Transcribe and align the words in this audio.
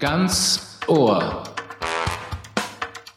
Ganz 0.00 0.78
Ohr. 0.86 1.44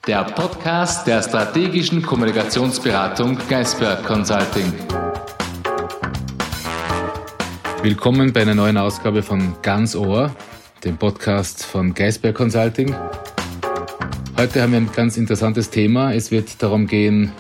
Der 0.06 0.26
Podcast 0.26 1.08
der 1.08 1.24
strategischen 1.24 2.02
Kommunikationsberatung 2.02 3.38
Geisberg 3.48 4.04
Consulting. 4.04 4.66
Willkommen 7.82 8.34
bei 8.34 8.42
einer 8.42 8.54
neuen 8.54 8.76
Ausgabe 8.76 9.24
von 9.24 9.56
Ganz 9.62 9.96
Ohr, 9.96 10.36
dem 10.84 10.98
Podcast 10.98 11.66
von 11.66 11.94
Geisberg 11.94 12.36
Consulting. 12.36 12.94
Heute 14.36 14.62
haben 14.62 14.74
wir 14.74 14.80
ein 14.80 14.92
ganz 14.94 15.16
interessantes 15.16 15.70
Thema. 15.70 16.14
Es 16.14 16.32
wird 16.32 16.62
darum 16.62 16.86
gehen 16.86 17.32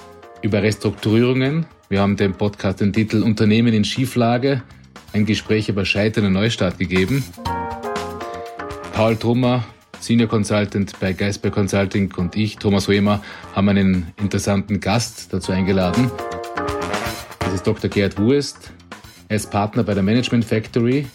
über 0.41 0.64
Restrukturierungen. 0.64 1.66
Wir 1.89 2.00
haben 2.00 2.16
dem 2.16 2.32
Podcast 2.32 2.80
den 2.80 2.94
Titel 2.94 3.21
Unternehmen 3.21 3.73
in 3.73 3.84
Schieflage, 3.84 4.64
ein 5.12 5.25
Gespräch 5.25 5.68
über 5.68 5.84
Scheitern 5.84 6.28
und 6.28 6.32
Neustart 6.32 6.80
gegeben. 6.80 7.25
Paul 9.04 9.18
Trummer, 9.18 9.66
Senior 10.00 10.30
Consultant 10.30 10.98
bei 11.02 11.11
Geisberg 11.11 11.54
Consulting 11.54 12.14
und 12.16 12.38
ich, 12.38 12.56
Thomas 12.56 12.88
Wehmer, 12.88 13.21
haben 13.54 13.68
einen 13.68 14.14
interessanten 14.16 14.80
Gast 14.80 15.34
dazu 15.34 15.52
eingeladen. 15.52 16.10
Das 17.39 17.54
ist 17.54 17.68
Dr. 17.68 17.89
Gerhard 17.89 18.18
Wurst. 18.18 18.71
Er 19.28 19.36
ist 19.36 19.52
Partner 19.52 19.84
bei 19.84 19.94
der 19.94 20.04
Management 20.04 20.46
Factory 20.46 21.06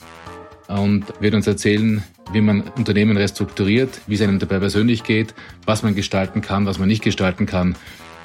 und 0.66 1.06
wird 1.20 1.32
uns 1.32 1.46
erzählen, 1.46 2.04
wie 2.30 2.42
man 2.42 2.60
Unternehmen 2.76 3.16
restrukturiert, 3.16 4.02
wie 4.06 4.16
es 4.16 4.20
einem 4.20 4.38
dabei 4.38 4.58
persönlich 4.58 5.02
geht, 5.02 5.32
was 5.64 5.82
man 5.82 5.94
gestalten 5.94 6.42
kann, 6.42 6.66
was 6.66 6.78
man 6.78 6.88
nicht 6.88 7.02
gestalten 7.02 7.46
kann 7.46 7.74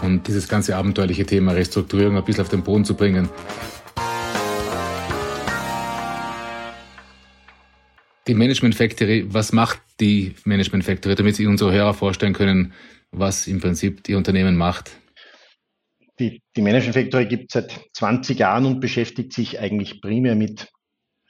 und 0.02 0.28
dieses 0.28 0.50
ganze 0.50 0.76
abenteuerliche 0.76 1.26
Thema 1.26 1.54
Restrukturierung 1.54 2.18
ein 2.18 2.26
bisschen 2.26 2.42
auf 2.42 2.50
den 2.50 2.64
Boden 2.64 2.84
zu 2.84 2.96
bringen. 2.96 3.30
Die 8.26 8.36
Management 8.36 8.76
Factory, 8.76 9.26
was 9.28 9.52
macht 9.52 9.82
die 10.00 10.34
Management 10.46 10.86
Factory, 10.86 11.16
damit 11.16 11.36
Sie 11.36 11.46
unsere 11.46 11.74
Hörer 11.74 11.94
vorstellen 11.94 12.34
können, 12.34 12.74
was 13.12 13.48
im 13.48 13.60
Prinzip 13.60 14.04
die 14.06 14.16
Unternehmen 14.16 14.56
macht? 14.56 14.92
Die, 16.20 16.42
die 16.56 16.62
Management 16.62 16.96
Factory 16.96 17.26
gibt 17.26 17.54
es 17.54 17.54
seit 17.54 17.82
20 17.94 18.40
Jahren 18.40 18.66
und 18.66 18.80
beschäftigt 18.80 19.34
sich 19.34 19.60
eigentlich 19.60 20.02
primär 20.02 20.36
mit 20.36 20.70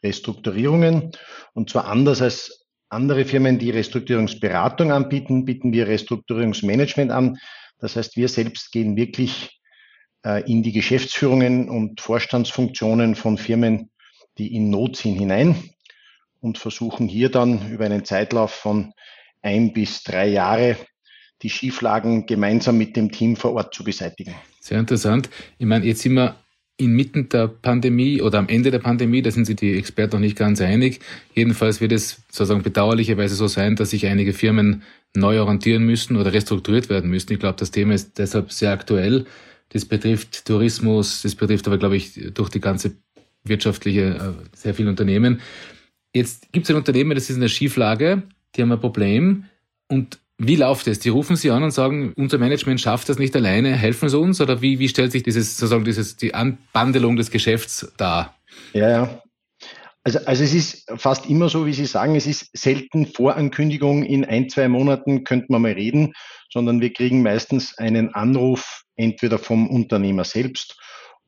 Restrukturierungen. 0.04 1.12
Und 1.54 1.72
zwar 1.72 1.88
anders 1.88 2.22
als 2.22 2.68
andere 2.90 3.26
Firmen, 3.26 3.58
die 3.58 3.72
Restrukturierungsberatung 3.72 4.92
anbieten, 4.92 5.46
bieten 5.46 5.74
wir 5.74 5.88
Restrukturierungsmanagement 5.88 7.12
an. 7.12 7.38
Das 7.80 7.96
heißt, 7.96 8.18
wir 8.18 8.28
selbst 8.28 8.72
gehen 8.72 8.96
wirklich 8.96 9.60
äh, 10.24 10.44
in 10.50 10.62
die 10.62 10.74
Geschäftsführungen 10.74 11.70
und 11.70 12.02
Vorstandsfunktionen 12.02 13.16
von 13.16 13.40
Firmen, 13.40 13.90
die 14.38 14.54
in 14.54 14.70
Not 14.70 14.98
sind, 14.98 15.16
hinein 15.16 15.73
und 16.44 16.58
versuchen 16.58 17.08
hier 17.08 17.30
dann 17.30 17.72
über 17.72 17.86
einen 17.86 18.04
Zeitlauf 18.04 18.52
von 18.52 18.92
ein 19.42 19.72
bis 19.72 20.04
drei 20.04 20.28
Jahre 20.28 20.76
die 21.42 21.50
Schieflagen 21.50 22.26
gemeinsam 22.26 22.78
mit 22.78 22.96
dem 22.96 23.12
Team 23.12 23.36
vor 23.36 23.54
Ort 23.54 23.74
zu 23.74 23.84
beseitigen. 23.84 24.36
Sehr 24.60 24.80
interessant. 24.80 25.30
Ich 25.58 25.66
meine, 25.66 25.86
jetzt 25.86 26.02
sind 26.02 26.14
wir 26.14 26.36
inmitten 26.78 27.30
der 27.30 27.48
Pandemie 27.48 28.22
oder 28.22 28.40
am 28.40 28.50
Ende 28.50 28.72
der 28.72 28.80
Pandemie, 28.80 29.22
da 29.22 29.32
sind 29.32 29.46
sich 29.46 29.56
die 29.56 29.78
Experten 29.78 30.16
noch 30.16 30.20
nicht 30.20 30.38
ganz 30.38 30.60
einig. 30.60 31.00
Jedenfalls 31.34 31.80
wird 31.80 31.94
es 31.94 32.24
sozusagen 32.30 32.64
bedauerlicherweise 32.64 33.36
so 33.36 33.48
sein, 33.48 33.76
dass 33.76 33.92
sich 33.92 34.08
einige 34.08 34.34
Firmen 34.34 34.84
neu 35.16 35.40
orientieren 35.40 35.84
müssen 35.84 36.18
oder 36.18 36.34
restrukturiert 36.34 36.90
werden 36.90 37.10
müssen. 37.10 37.32
Ich 37.32 37.40
glaube, 37.40 37.58
das 37.58 37.72
Thema 37.72 37.94
ist 37.94 38.18
deshalb 38.18 38.52
sehr 38.52 38.72
aktuell. 38.72 39.26
Das 39.70 39.86
betrifft 39.86 40.46
Tourismus, 40.46 41.22
das 41.22 41.36
betrifft 41.36 41.68
aber, 41.68 41.78
glaube 41.78 41.96
ich, 41.96 42.20
durch 42.34 42.50
die 42.50 42.60
ganze 42.60 42.98
wirtschaftliche 43.44 44.02
äh, 44.02 44.56
sehr 44.56 44.74
viele 44.74 44.90
Unternehmen. 44.90 45.42
Jetzt 46.14 46.52
gibt 46.52 46.66
es 46.66 46.70
ein 46.70 46.78
Unternehmen, 46.78 47.16
das 47.16 47.30
ist 47.30 47.36
in 47.36 47.42
der 47.42 47.48
Schieflage, 47.48 48.24
die 48.56 48.62
haben 48.62 48.72
ein 48.72 48.80
Problem 48.80 49.46
und 49.88 50.20
wie 50.38 50.56
läuft 50.56 50.88
es? 50.88 51.00
Die 51.00 51.10
rufen 51.10 51.36
Sie 51.36 51.52
an 51.52 51.64
und 51.64 51.72
sagen, 51.72 52.14
unser 52.16 52.38
Management 52.38 52.82
schafft 52.82 53.08
das 53.10 53.20
nicht 53.20 53.36
alleine, 53.36 53.76
helfen 53.76 54.10
Sie 54.10 54.18
uns? 54.18 54.42
Oder 54.42 54.62
wie, 54.62 54.80
wie 54.80 54.90
stellt 54.90 55.12
sich 55.12 55.24
dieses, 55.24 55.58
sozusagen 55.58 55.86
dieses, 55.86 56.18
die 56.18 56.34
Anbandelung 56.34 57.16
des 57.16 57.32
Geschäfts 57.32 57.92
dar? 57.98 58.36
Ja, 58.74 58.90
ja. 58.90 59.22
Also, 60.04 60.20
also 60.26 60.44
es 60.44 60.54
ist 60.54 60.92
fast 60.98 61.30
immer 61.30 61.50
so, 61.50 61.66
wie 61.66 61.74
Sie 61.74 61.86
sagen, 61.86 62.16
es 62.16 62.28
ist 62.28 62.50
selten 62.54 63.06
Vorankündigung, 63.06 64.04
in 64.04 64.26
ein, 64.26 64.50
zwei 64.50 64.68
Monaten 64.68 65.24
könnte 65.24 65.48
man 65.50 65.62
mal 65.62 65.72
reden, 65.72 66.14
sondern 66.52 66.82
wir 66.82 66.92
kriegen 66.92 67.24
meistens 67.24 67.78
einen 67.78 68.14
Anruf 68.14 68.84
entweder 68.96 69.40
vom 69.40 69.70
Unternehmer 69.70 70.26
selbst 70.26 70.78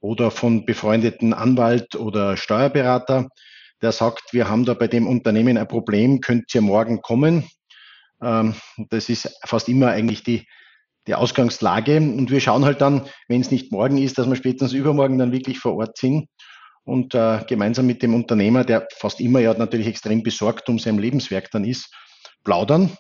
oder 0.01 0.29
von 0.29 0.65
befreundeten 0.65 1.33
Anwalt 1.33 1.95
oder 1.95 2.35
Steuerberater, 2.37 3.29
der 3.85 3.91
sagt, 3.91 4.33
wir 4.33 4.49
haben 4.49 4.65
da 4.65 4.73
bei 4.73 4.87
dem 4.87 5.05
Unternehmen 5.05 5.59
ein 5.59 5.67
Problem, 5.67 6.19
könnt 6.19 6.53
ihr 6.55 6.61
morgen 6.61 7.03
kommen? 7.03 7.47
Ähm, 8.19 8.55
das 8.89 9.09
ist 9.09 9.37
fast 9.45 9.69
immer 9.69 9.89
eigentlich 9.89 10.23
die, 10.23 10.47
die 11.05 11.13
Ausgangslage. 11.13 11.97
Und 11.97 12.31
wir 12.31 12.39
schauen 12.39 12.65
halt 12.65 12.81
dann, 12.81 13.03
wenn 13.27 13.41
es 13.41 13.51
nicht 13.51 13.71
morgen 13.71 13.99
ist, 13.99 14.17
dass 14.17 14.27
wir 14.27 14.35
spätestens 14.35 14.73
übermorgen 14.73 15.19
dann 15.19 15.31
wirklich 15.31 15.59
vor 15.59 15.75
Ort 15.75 15.99
sind 15.99 16.27
und 16.83 17.13
äh, 17.13 17.43
gemeinsam 17.47 17.85
mit 17.85 18.01
dem 18.01 18.15
Unternehmer, 18.15 18.63
der 18.63 18.87
fast 18.97 19.21
immer 19.21 19.39
ja 19.39 19.53
natürlich 19.53 19.87
extrem 19.87 20.23
besorgt 20.23 20.67
um 20.67 20.79
sein 20.79 20.97
Lebenswerk 20.97 21.51
dann 21.51 21.63
ist, 21.63 21.93
plaudern. 22.43 22.97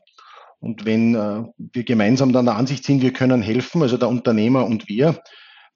Und 0.59 0.85
wenn 0.85 1.15
äh, 1.15 1.43
wir 1.57 1.83
gemeinsam 1.83 2.31
dann 2.31 2.45
der 2.45 2.57
Ansicht 2.57 2.83
sind, 2.83 3.01
wir 3.01 3.11
können 3.11 3.41
helfen, 3.41 3.81
also 3.81 3.97
der 3.97 4.09
Unternehmer 4.09 4.65
und 4.67 4.87
wir, 4.87 5.19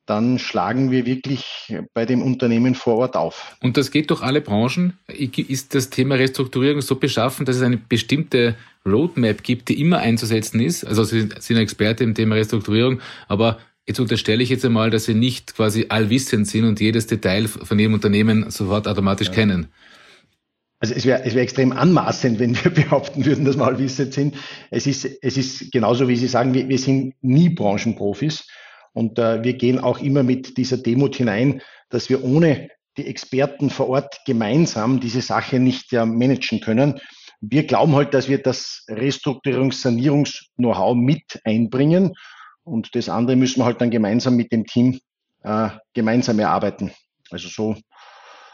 dann 0.09 0.40
schlagen 0.40 0.90
wir 0.90 1.06
wirklich 1.06 1.74
bei 1.94 2.06
dem 2.06 2.22
Unternehmen 2.24 2.74
vor 2.74 2.97
Ort 2.97 3.16
auf. 3.16 3.56
Und 3.62 3.78
das 3.78 3.92
geht 3.92 4.09
durch 4.09 4.22
alle 4.22 4.42
Branchen? 4.42 4.97
Ist 5.08 5.75
das 5.75 5.90
Thema 5.90 6.16
Restrukturierung 6.16 6.81
so 6.81 6.96
beschaffen, 6.96 7.46
dass 7.46 7.58
es 7.58 7.62
eine 7.62 7.78
bestimmte 7.78 8.56
Roadmap 8.86 9.44
gibt, 9.44 9.69
die 9.69 9.80
immer 9.80 10.00
einzusetzen 10.00 10.59
ist? 10.62 10.84
Also 10.84 11.03
Sie 11.03 11.30
sind 11.40 11.58
Experte 11.58 12.03
im 12.03 12.16
Thema 12.16 12.36
Restrukturierung, 12.36 13.02
aber 13.28 13.59
jetzt 13.86 14.00
unterstelle 14.00 14.42
ich 14.42 14.50
jetzt 14.50 14.66
einmal, 14.66 14.90
dass 14.90 15.06
Sie 15.06 15.14
nicht 15.14 15.56
quasi 15.56 15.86
allwissend 15.90 16.48
sind 16.48 16.66
und 16.66 16.80
jedes 16.80 17.06
Detail 17.06 17.48
von 17.48 17.78
Ihrem 17.78 17.94
Unternehmen 17.94 18.50
sofort 18.50 18.88
automatisch 18.88 19.28
ja. 19.28 19.34
kennen. 19.34 19.68
Also 20.80 20.96
es 20.96 21.06
wäre 21.06 21.24
es 21.24 21.34
wäre 21.34 21.44
extrem 21.44 21.72
anmaßend, 21.72 22.40
wenn 22.40 22.56
wir 22.56 22.72
behaupten 22.74 23.25
würden, 23.25 23.46
dass 23.46 23.58
wir 23.58 23.66
allwissend 23.66 24.14
sind. 24.14 24.36
Es 24.72 24.88
ist, 24.88 25.06
es 25.22 25.38
ist 25.38 25.72
genauso, 25.72 26.08
wie 26.08 26.16
Sie 26.16 26.28
sagen, 26.28 26.53
wir, 26.53 26.68
wir 26.68 26.80
sind 26.80 27.14
nie 27.22 27.50
Branchenprofis. 27.50 28.48
Und 28.94 29.19
äh, 29.19 29.44
wir 29.44 29.53
gehen 29.53 29.79
auch 29.79 30.00
immer 30.00 30.23
mit 30.23 30.57
dieser 30.57 30.77
Demut 30.77 31.16
hinein, 31.16 31.61
dass 31.89 32.09
wir 32.09 32.23
ohne 32.23 32.69
die 32.97 33.07
Experten 33.07 33.69
vor 33.69 33.89
Ort 33.89 34.19
gemeinsam 34.25 35.00
diese 35.00 35.22
Sache 35.22 35.59
nicht 35.59 35.91
ja, 35.91 36.05
managen 36.05 36.59
können. 36.59 37.00
Wir 37.41 37.66
glauben 37.66 37.95
halt, 37.95 38.13
dass 38.13 38.27
wir 38.27 38.39
das 38.39 38.83
Restrukturierungs-, 38.89 39.81
Sanierungs-Know-how 39.81 40.95
mit 40.95 41.39
einbringen 41.45 42.13
und 42.63 42.95
das 42.95 43.09
andere 43.09 43.35
müssen 43.35 43.61
wir 43.61 43.66
halt 43.66 43.81
dann 43.81 43.89
gemeinsam 43.89 44.35
mit 44.35 44.51
dem 44.51 44.66
Team 44.66 45.00
äh, 45.44 45.69
gemeinsam 45.94 46.39
erarbeiten. 46.39 46.91
Also 47.31 47.47
so, 47.47 47.75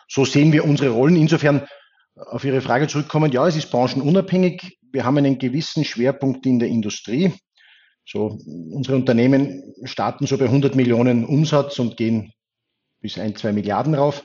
so 0.08 0.26
sehen 0.26 0.54
wir 0.54 0.66
unsere 0.66 0.92
Rollen. 0.92 1.16
Insofern 1.16 1.68
auf 2.16 2.44
Ihre 2.46 2.62
Frage 2.62 2.88
zurückkommen, 2.88 3.32
ja, 3.32 3.48
es 3.48 3.56
ist 3.56 3.72
branchenunabhängig. 3.72 4.78
Wir 4.92 5.04
haben 5.04 5.18
einen 5.18 5.38
gewissen 5.38 5.84
Schwerpunkt 5.84 6.46
in 6.46 6.60
der 6.60 6.70
Industrie. 6.70 7.34
So, 8.06 8.38
unsere 8.72 8.96
Unternehmen 8.98 9.74
starten 9.84 10.28
so 10.28 10.38
bei 10.38 10.46
100 10.46 10.76
Millionen 10.76 11.26
Umsatz 11.26 11.80
und 11.80 11.98
gehen 11.98 12.32
bis 13.02 13.18
ein, 13.18 13.36
zwei 13.36 13.52
Milliarden 13.52 13.96
rauf. 13.96 14.24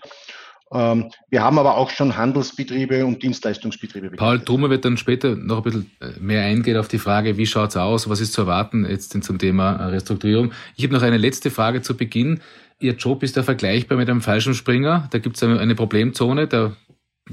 Ähm, 0.72 1.10
wir 1.30 1.42
haben 1.42 1.58
aber 1.58 1.76
auch 1.76 1.90
schon 1.90 2.16
Handelsbetriebe 2.16 3.04
und 3.04 3.22
Dienstleistungsbetriebe. 3.22 4.10
Paul 4.10 4.40
Trumer 4.40 4.70
wird 4.70 4.84
dann 4.84 4.96
später 4.96 5.34
noch 5.34 5.58
ein 5.58 5.62
bisschen 5.64 5.90
äh, 6.00 6.20
mehr 6.20 6.44
eingehen 6.44 6.76
auf 6.76 6.88
die 6.88 6.98
Frage, 6.98 7.36
wie 7.36 7.46
schaut 7.46 7.70
es 7.70 7.76
aus, 7.76 8.08
was 8.08 8.20
ist 8.20 8.32
zu 8.32 8.42
erwarten 8.42 8.86
jetzt 8.88 9.20
zum 9.22 9.38
Thema 9.38 9.72
äh, 9.72 9.84
Restrukturierung. 9.86 10.52
Ich 10.76 10.84
habe 10.84 10.94
noch 10.94 11.02
eine 11.02 11.16
letzte 11.16 11.50
Frage 11.50 11.82
zu 11.82 11.96
Beginn. 11.96 12.40
Ihr 12.78 12.94
Job 12.94 13.22
ist 13.22 13.36
ja 13.36 13.42
vergleichbar 13.42 13.98
mit 13.98 14.08
einem 14.08 14.20
Fallschirmspringer. 14.20 15.08
Da 15.10 15.18
gibt 15.18 15.36
es 15.36 15.42
eine 15.42 15.74
Problemzone, 15.74 16.46
da 16.46 16.76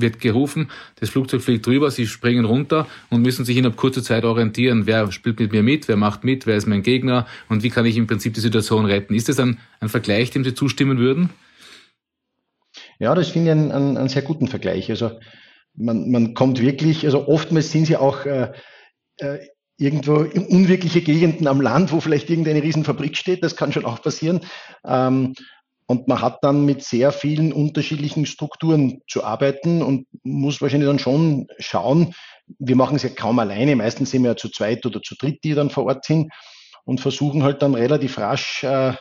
wird 0.02 0.19
gerufen, 0.19 0.69
das 1.00 1.09
Flugzeug 1.09 1.41
fliegt 1.41 1.66
drüber, 1.66 1.91
sie 1.91 2.08
springen 2.08 2.46
runter 2.46 2.88
und 3.10 3.21
müssen 3.21 3.45
sich 3.45 3.57
innerhalb 3.57 3.77
kurzer 3.77 4.04
Zeit 4.04 4.25
orientieren, 4.25 4.86
wer 4.86 5.12
spielt 5.12 5.39
mit 5.39 5.51
mir 5.51 5.63
mit, 5.63 5.88
wer 5.88 5.98
macht 5.98 6.24
mit, 6.24 6.45
wer 6.45 6.56
ist 6.56 6.68
mein 6.68 6.83
Gegner 6.83 7.27
und 7.50 7.63
wie 7.63 7.69
kann 7.69 7.86
ich 7.86 7.98
im 7.98 8.07
Prinzip 8.07 8.33
die 8.33 8.39
Situation 8.39 8.86
retten. 8.86 9.13
Ist 9.13 9.30
das 9.30 9.39
ein, 9.39 9.60
ein 9.80 9.89
Vergleich, 9.89 10.31
dem 10.31 10.44
Sie 10.44 10.54
zustimmen 10.54 10.98
würden? 10.98 11.30
Ja, 13.00 13.13
das 13.16 13.30
finde 13.30 13.51
ich 13.51 13.57
einen, 13.57 13.71
einen, 13.71 13.98
einen, 13.98 14.10
sehr 14.10 14.21
guten 14.21 14.48
Vergleich. 14.48 14.89
Also 14.89 15.12
man, 15.75 16.10
man 16.10 16.33
kommt 16.33 16.62
wirklich, 16.62 17.06
also 17.06 17.27
oftmals 17.27 17.71
sind 17.71 17.86
sie 17.86 17.98
auch 17.98 18.25
äh, 18.25 18.51
äh, 19.18 19.39
irgendwo 19.77 20.21
in 20.21 20.45
unwirkliche 20.45 21.01
Gegenden 21.01 21.48
am 21.48 21.62
Land, 21.62 21.92
wo 21.92 22.00
vielleicht 22.00 22.30
irgendeine 22.30 22.63
Riesenfabrik 22.63 23.16
steht, 23.16 23.44
das 23.44 23.56
kann 23.56 23.71
schon 23.71 23.86
auch 23.86 24.01
passieren. 24.01 24.42
Ähm, 24.83 25.36
und 25.88 26.07
man 26.07 26.22
hat 26.22 26.44
dann 26.44 26.66
mit 26.66 26.84
sehr 26.84 27.12
vielen 27.12 27.54
unterschiedlichen 27.54 28.25
Strukturen 28.25 29.01
zu 29.07 29.24
arbeiten 29.24 29.81
und 29.81 30.06
muss 30.24 30.62
wahrscheinlich 30.62 30.88
dann 30.88 31.00
schon 31.00 31.48
schauen, 31.60 32.13
wir 32.60 32.75
machen 32.75 32.98
es 32.98 33.04
ja 33.04 33.10
kaum 33.10 33.39
alleine, 33.39 33.75
meistens 33.75 34.12
sind 34.12 34.24
wir 34.24 34.31
ja 34.31 34.38
zu 34.38 34.50
zweit 34.50 34.86
oder 34.86 35.01
zu 35.01 35.16
dritt, 35.16 35.44
die 35.44 35.54
dann 35.54 35.69
vor 35.69 35.86
Ort 35.86 36.06
sind 36.06 36.31
und 36.84 37.00
versuchen 37.00 37.44
halt 37.44 37.62
dann 37.62 37.74
relativ 37.74 38.18
rasch 38.18 38.63
äh, 38.63 38.94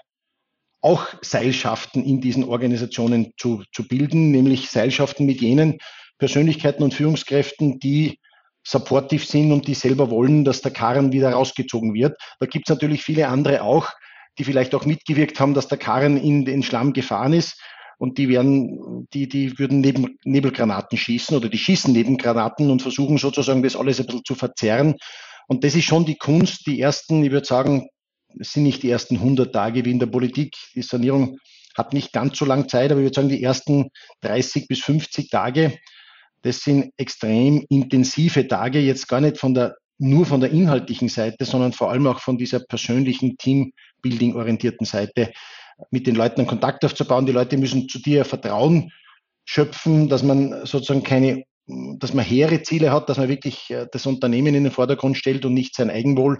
auch 0.80 1.06
Seilschaften 1.22 2.04
in 2.04 2.20
diesen 2.20 2.44
Organisationen 2.44 3.32
zu, 3.36 3.64
zu 3.72 3.88
bilden, 3.88 4.30
nämlich 4.30 4.70
Seilschaften 4.70 5.26
mit 5.26 5.40
jenen 5.40 5.78
Persönlichkeiten 6.18 6.84
und 6.84 6.94
Führungskräften, 6.94 7.80
die 7.80 8.20
supportive 8.64 9.24
sind 9.24 9.50
und 9.50 9.66
die 9.66 9.74
selber 9.74 10.10
wollen, 10.10 10.44
dass 10.44 10.60
der 10.60 10.72
Karren 10.72 11.12
wieder 11.12 11.32
rausgezogen 11.32 11.94
wird. 11.94 12.16
Da 12.38 12.46
gibt 12.46 12.68
es 12.68 12.74
natürlich 12.74 13.02
viele 13.02 13.28
andere 13.28 13.62
auch, 13.62 13.90
die 14.38 14.44
vielleicht 14.44 14.74
auch 14.74 14.84
mitgewirkt 14.84 15.40
haben, 15.40 15.54
dass 15.54 15.68
der 15.68 15.78
Karren 15.78 16.16
in 16.16 16.44
den 16.44 16.62
Schlamm 16.62 16.92
gefahren 16.92 17.32
ist 17.32 17.60
und 17.98 18.18
die 18.18 18.28
werden, 18.28 19.08
die, 19.14 19.28
die 19.28 19.58
würden 19.58 19.80
neben 19.80 20.18
Nebelgranaten 20.24 20.98
schießen 20.98 21.36
oder 21.36 21.48
die 21.48 21.58
schießen 21.58 21.92
Nebengranaten 21.92 22.70
und 22.70 22.82
versuchen 22.82 23.18
sozusagen 23.18 23.62
das 23.62 23.76
alles 23.76 24.00
ein 24.00 24.06
bisschen 24.06 24.24
zu 24.24 24.34
verzerren. 24.34 24.96
Und 25.48 25.64
das 25.64 25.74
ist 25.74 25.84
schon 25.84 26.04
die 26.04 26.16
Kunst, 26.16 26.66
die 26.66 26.80
ersten, 26.80 27.24
ich 27.24 27.30
würde 27.30 27.46
sagen, 27.46 27.88
es 28.38 28.52
sind 28.52 28.64
nicht 28.64 28.82
die 28.82 28.90
ersten 28.90 29.16
100 29.16 29.52
Tage 29.52 29.84
wie 29.84 29.90
in 29.90 29.98
der 29.98 30.06
Politik. 30.06 30.54
Die 30.74 30.82
Sanierung 30.82 31.38
hat 31.74 31.92
nicht 31.92 32.12
ganz 32.12 32.38
so 32.38 32.44
lange 32.44 32.66
Zeit, 32.66 32.90
aber 32.90 33.00
ich 33.00 33.06
würde 33.06 33.14
sagen, 33.14 33.28
die 33.28 33.42
ersten 33.42 33.90
30 34.22 34.66
bis 34.68 34.80
50 34.80 35.30
Tage, 35.30 35.78
das 36.42 36.60
sind 36.60 36.92
extrem 36.96 37.64
intensive 37.70 38.46
Tage, 38.46 38.80
jetzt 38.80 39.08
gar 39.08 39.20
nicht 39.20 39.38
von 39.38 39.54
der, 39.54 39.76
nur 39.98 40.26
von 40.26 40.40
der 40.40 40.50
inhaltlichen 40.50 41.08
Seite, 41.08 41.44
sondern 41.44 41.72
vor 41.72 41.90
allem 41.90 42.06
auch 42.06 42.20
von 42.20 42.36
dieser 42.36 42.60
persönlichen 42.60 43.36
Teambuilding-orientierten 44.02 44.86
Seite, 44.86 45.32
mit 45.90 46.06
den 46.06 46.16
Leuten 46.16 46.40
einen 46.40 46.48
Kontakt 46.48 46.84
aufzubauen. 46.84 47.26
Die 47.26 47.32
Leute 47.32 47.56
müssen 47.56 47.88
zu 47.88 47.98
dir 47.98 48.24
Vertrauen 48.24 48.92
schöpfen, 49.44 50.08
dass 50.08 50.22
man 50.22 50.66
sozusagen 50.66 51.02
keine, 51.02 51.44
dass 51.66 52.14
man 52.14 52.24
hehre 52.24 52.62
Ziele 52.62 52.92
hat, 52.92 53.08
dass 53.08 53.18
man 53.18 53.28
wirklich 53.28 53.70
äh, 53.70 53.86
das 53.90 54.06
Unternehmen 54.06 54.54
in 54.54 54.64
den 54.64 54.72
Vordergrund 54.72 55.16
stellt 55.16 55.44
und 55.44 55.54
nicht 55.54 55.74
sein 55.74 55.90
Eigenwohl. 55.90 56.38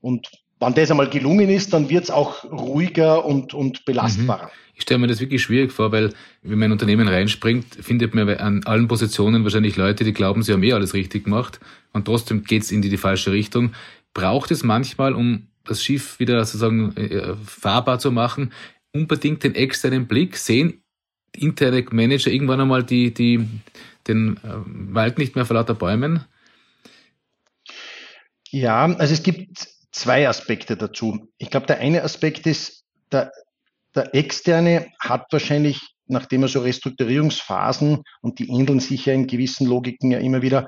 Und 0.00 0.28
wenn 0.58 0.74
das 0.74 0.90
einmal 0.90 1.10
gelungen 1.10 1.50
ist, 1.50 1.72
dann 1.72 1.88
wird 1.90 2.04
es 2.04 2.10
auch 2.10 2.44
ruhiger 2.44 3.24
und, 3.24 3.54
und 3.54 3.84
belastbarer. 3.84 4.46
Mhm. 4.46 4.50
Ich 4.74 4.82
stelle 4.82 4.98
mir 4.98 5.06
das 5.06 5.20
wirklich 5.20 5.42
schwierig 5.42 5.72
vor, 5.72 5.90
weil 5.92 6.12
wenn 6.42 6.58
man 6.58 6.64
in 6.64 6.64
ein 6.64 6.72
Unternehmen 6.72 7.08
reinspringt, 7.08 7.76
findet 7.80 8.14
man 8.14 8.28
an 8.28 8.62
allen 8.64 8.88
Positionen 8.88 9.42
wahrscheinlich 9.42 9.76
Leute, 9.76 10.04
die 10.04 10.12
glauben, 10.12 10.42
sie 10.42 10.52
haben 10.52 10.62
eh 10.62 10.72
alles 10.72 10.92
richtig 10.92 11.24
gemacht 11.24 11.60
und 11.92 12.04
trotzdem 12.04 12.44
geht 12.44 12.62
es 12.62 12.72
in 12.72 12.82
die, 12.82 12.90
die 12.90 12.98
falsche 12.98 13.32
Richtung. 13.32 13.72
Braucht 14.12 14.50
es 14.50 14.64
manchmal, 14.64 15.14
um 15.14 15.48
das 15.66 15.82
Schiff 15.82 16.18
wieder 16.18 16.44
sozusagen 16.44 16.96
äh, 16.96 17.34
fahrbar 17.44 17.98
zu 17.98 18.10
machen, 18.12 18.52
unbedingt 18.92 19.44
den 19.44 19.54
externen 19.54 20.06
Blick? 20.06 20.36
Sehen 20.36 20.82
interne 21.36 21.84
Manager 21.90 22.30
irgendwann 22.30 22.60
einmal 22.60 22.82
die, 22.82 23.12
die, 23.12 23.46
den 24.06 24.36
äh, 24.38 24.94
Wald 24.94 25.18
nicht 25.18 25.36
mehr 25.36 25.44
vor 25.44 25.54
lauter 25.54 25.74
Bäumen? 25.74 26.24
Ja, 28.50 28.84
also 28.84 29.12
es 29.12 29.22
gibt 29.22 29.68
zwei 29.92 30.28
Aspekte 30.28 30.76
dazu. 30.76 31.28
Ich 31.38 31.50
glaube, 31.50 31.66
der 31.66 31.78
eine 31.78 32.02
Aspekt 32.02 32.46
ist, 32.46 32.84
der, 33.12 33.32
der 33.94 34.14
Externe 34.14 34.88
hat 35.00 35.26
wahrscheinlich, 35.30 35.80
nachdem 36.06 36.42
er 36.42 36.48
so 36.48 36.60
Restrukturierungsphasen 36.60 38.02
und 38.20 38.38
die 38.38 38.48
ähneln 38.48 38.80
sich 38.80 39.06
ja 39.06 39.14
in 39.14 39.26
gewissen 39.26 39.66
Logiken 39.66 40.10
ja 40.10 40.18
immer 40.18 40.42
wieder 40.42 40.66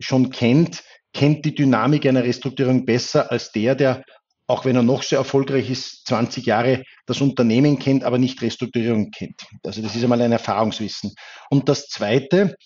schon 0.00 0.30
kennt, 0.30 0.82
kennt 1.12 1.44
die 1.44 1.54
Dynamik 1.54 2.06
einer 2.06 2.22
Restrukturierung 2.22 2.84
besser 2.84 3.30
als 3.30 3.50
der, 3.52 3.74
der, 3.74 4.04
auch 4.48 4.64
wenn 4.64 4.74
er 4.74 4.82
noch 4.82 5.02
so 5.02 5.14
erfolgreich 5.14 5.70
ist, 5.70 6.06
20 6.08 6.46
Jahre 6.46 6.82
das 7.06 7.20
Unternehmen 7.20 7.78
kennt, 7.78 8.02
aber 8.02 8.18
nicht 8.18 8.40
Restrukturierung 8.40 9.10
kennt. 9.10 9.42
Also 9.62 9.82
das 9.82 9.94
ist 9.94 10.02
einmal 10.02 10.22
ein 10.22 10.32
Erfahrungswissen. 10.32 11.14
Und 11.50 11.68
das 11.68 11.88
Zweite, 11.88 12.56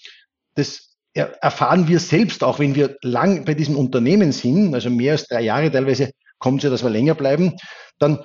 das 0.54 0.94
erfahren 1.12 1.88
wir 1.88 1.98
selbst, 1.98 2.44
auch 2.44 2.60
wenn 2.60 2.76
wir 2.76 2.96
lang 3.02 3.44
bei 3.44 3.54
diesem 3.54 3.76
Unternehmen 3.76 4.32
sind, 4.32 4.74
also 4.74 4.90
mehr 4.90 5.12
als 5.12 5.26
drei 5.26 5.42
Jahre, 5.42 5.70
teilweise 5.70 6.12
kommt 6.38 6.58
es 6.58 6.64
ja, 6.64 6.70
dass 6.70 6.84
wir 6.84 6.90
länger 6.90 7.14
bleiben, 7.14 7.56
dann 7.98 8.24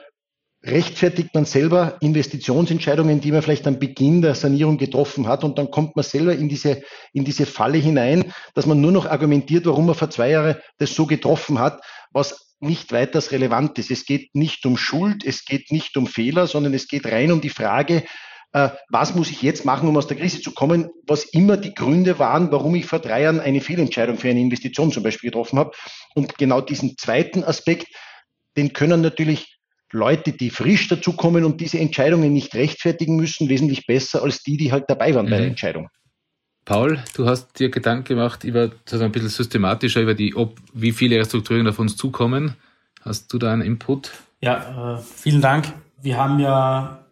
rechtfertigt 0.63 1.33
man 1.33 1.45
selber 1.45 1.97
Investitionsentscheidungen, 2.01 3.21
die 3.21 3.31
man 3.31 3.41
vielleicht 3.41 3.67
am 3.67 3.79
Beginn 3.79 4.21
der 4.21 4.35
Sanierung 4.35 4.77
getroffen 4.77 5.27
hat 5.27 5.43
und 5.43 5.57
dann 5.57 5.71
kommt 5.71 5.95
man 5.95 6.03
selber 6.03 6.33
in 6.33 6.49
diese, 6.49 6.81
in 7.13 7.25
diese 7.25 7.45
Falle 7.45 7.77
hinein, 7.77 8.33
dass 8.53 8.65
man 8.65 8.81
nur 8.81 8.91
noch 8.91 9.05
argumentiert, 9.05 9.65
warum 9.65 9.87
man 9.87 9.95
vor 9.95 10.09
zwei 10.09 10.31
Jahren 10.31 10.57
das 10.77 10.93
so 10.93 11.05
getroffen 11.05 11.59
hat, 11.59 11.81
was 12.11 12.46
nicht 12.59 12.91
weiters 12.91 13.31
relevant 13.31 13.77
ist. 13.79 13.91
Es 13.91 14.05
geht 14.05 14.33
nicht 14.33 14.65
um 14.65 14.77
Schuld, 14.77 15.23
es 15.25 15.45
geht 15.45 15.71
nicht 15.71 15.95
um 15.97 16.07
Fehler, 16.07 16.47
sondern 16.47 16.73
es 16.73 16.87
geht 16.87 17.05
rein 17.05 17.31
um 17.31 17.41
die 17.41 17.49
Frage, 17.49 18.03
äh, 18.53 18.69
was 18.89 19.13
muss 19.13 19.29
ich 19.29 19.41
jetzt 19.41 19.65
machen, 19.65 19.87
um 19.87 19.97
aus 19.97 20.07
der 20.07 20.17
Krise 20.17 20.41
zu 20.41 20.53
kommen, 20.53 20.89
was 21.05 21.25
immer 21.25 21.57
die 21.57 21.73
Gründe 21.73 22.17
waren, 22.17 22.51
warum 22.51 22.75
ich 22.75 22.85
vor 22.85 22.99
drei 22.99 23.23
Jahren 23.23 23.39
eine 23.39 23.61
Fehlentscheidung 23.61 24.17
für 24.17 24.29
eine 24.29 24.39
Investition 24.39 24.91
zum 24.91 25.03
Beispiel 25.03 25.29
getroffen 25.29 25.59
habe. 25.59 25.71
Und 26.15 26.37
genau 26.37 26.61
diesen 26.61 26.97
zweiten 26.97 27.43
Aspekt, 27.43 27.87
den 28.55 28.73
können 28.73 29.01
natürlich 29.01 29.57
Leute, 29.91 30.33
die 30.33 30.49
frisch 30.49 30.87
dazukommen 30.87 31.45
und 31.45 31.61
diese 31.61 31.79
Entscheidungen 31.79 32.33
nicht 32.33 32.55
rechtfertigen 32.55 33.15
müssen, 33.15 33.49
wesentlich 33.49 33.85
besser 33.85 34.23
als 34.23 34.43
die, 34.43 34.57
die 34.57 34.71
halt 34.71 34.85
dabei 34.87 35.13
waren 35.13 35.27
mhm. 35.27 35.29
bei 35.29 35.37
der 35.37 35.45
mhm. 35.45 35.51
Entscheidung. 35.51 35.89
Paul, 36.67 37.01
du 37.15 37.25
hast 37.25 37.59
dir 37.59 37.69
Gedanken 37.69 38.03
gemacht 38.03 38.43
über 38.43 38.71
so 38.85 38.99
ein 38.99 39.13
bisschen 39.13 39.29
systematischer 39.29 40.01
über 40.01 40.13
die, 40.13 40.35
ob 40.35 40.57
wie 40.73 40.91
viele 40.91 41.17
Restrukturierungen 41.17 41.71
auf 41.71 41.79
uns 41.79 41.95
zukommen. 41.95 42.57
Hast 43.05 43.31
du 43.31 43.37
da 43.37 43.53
einen 43.53 43.61
Input? 43.61 44.11
Ja, 44.41 44.97
äh, 44.97 45.01
vielen 45.01 45.39
Dank. 45.39 45.71
Wir 46.01 46.17
haben 46.17 46.39
ja 46.39 47.05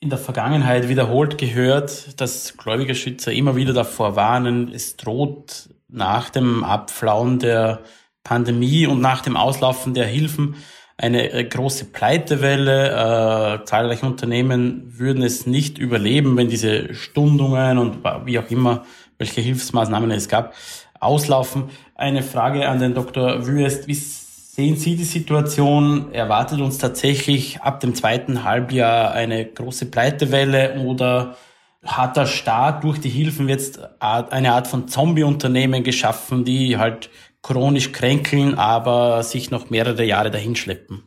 in 0.00 0.10
der 0.10 0.18
Vergangenheit 0.18 0.88
wiederholt 0.88 1.38
gehört, 1.38 2.20
dass 2.20 2.56
Gläubigerschützer 2.56 3.32
immer 3.32 3.54
wieder 3.54 3.72
davor 3.72 4.16
warnen, 4.16 4.72
es 4.74 4.96
droht 4.96 5.68
nach 5.86 6.30
dem 6.30 6.64
Abflauen 6.64 7.38
der 7.38 7.84
Pandemie 8.24 8.88
und 8.88 9.00
nach 9.00 9.20
dem 9.20 9.36
Auslaufen 9.36 9.94
der 9.94 10.06
Hilfen 10.06 10.56
eine 11.00 11.32
äh, 11.32 11.44
große 11.44 11.86
Pleitewelle. 11.86 12.90
Äh, 12.90 13.64
zahlreiche 13.64 14.06
Unternehmen 14.06 14.92
würden 14.98 15.22
es 15.22 15.46
nicht 15.46 15.78
überleben, 15.78 16.36
wenn 16.36 16.48
diese 16.48 16.94
Stundungen 16.94 17.78
und 17.78 17.98
wie 18.26 18.38
auch 18.38 18.50
immer, 18.50 18.84
welche 19.18 19.40
Hilfsmaßnahmen 19.40 20.10
es 20.10 20.28
gab, 20.28 20.54
auslaufen. 21.00 21.64
Eine 21.94 22.22
Frage 22.22 22.68
an 22.68 22.78
den 22.78 22.94
Dr. 22.94 23.46
Wüest. 23.46 23.88
Wie 23.88 23.94
sehen 23.94 24.76
Sie 24.76 24.96
die 24.96 25.04
Situation? 25.04 26.12
Erwartet 26.12 26.60
uns 26.60 26.76
tatsächlich 26.76 27.62
ab 27.62 27.80
dem 27.80 27.94
zweiten 27.94 28.44
Halbjahr 28.44 29.12
eine 29.12 29.46
große 29.46 29.86
Pleitewelle 29.86 30.80
oder 30.80 31.36
hat 31.82 32.18
der 32.18 32.26
Staat 32.26 32.84
durch 32.84 32.98
die 32.98 33.08
Hilfen 33.08 33.48
jetzt 33.48 33.80
eine 34.00 34.52
Art 34.52 34.66
von 34.66 34.86
Zombie-Unternehmen 34.86 35.82
geschaffen, 35.82 36.44
die 36.44 36.76
halt 36.76 37.08
chronisch 37.42 37.92
kränkeln, 37.92 38.54
aber 38.54 39.22
sich 39.22 39.50
noch 39.50 39.70
mehrere 39.70 40.04
Jahre 40.04 40.30
dahinschleppen? 40.30 41.04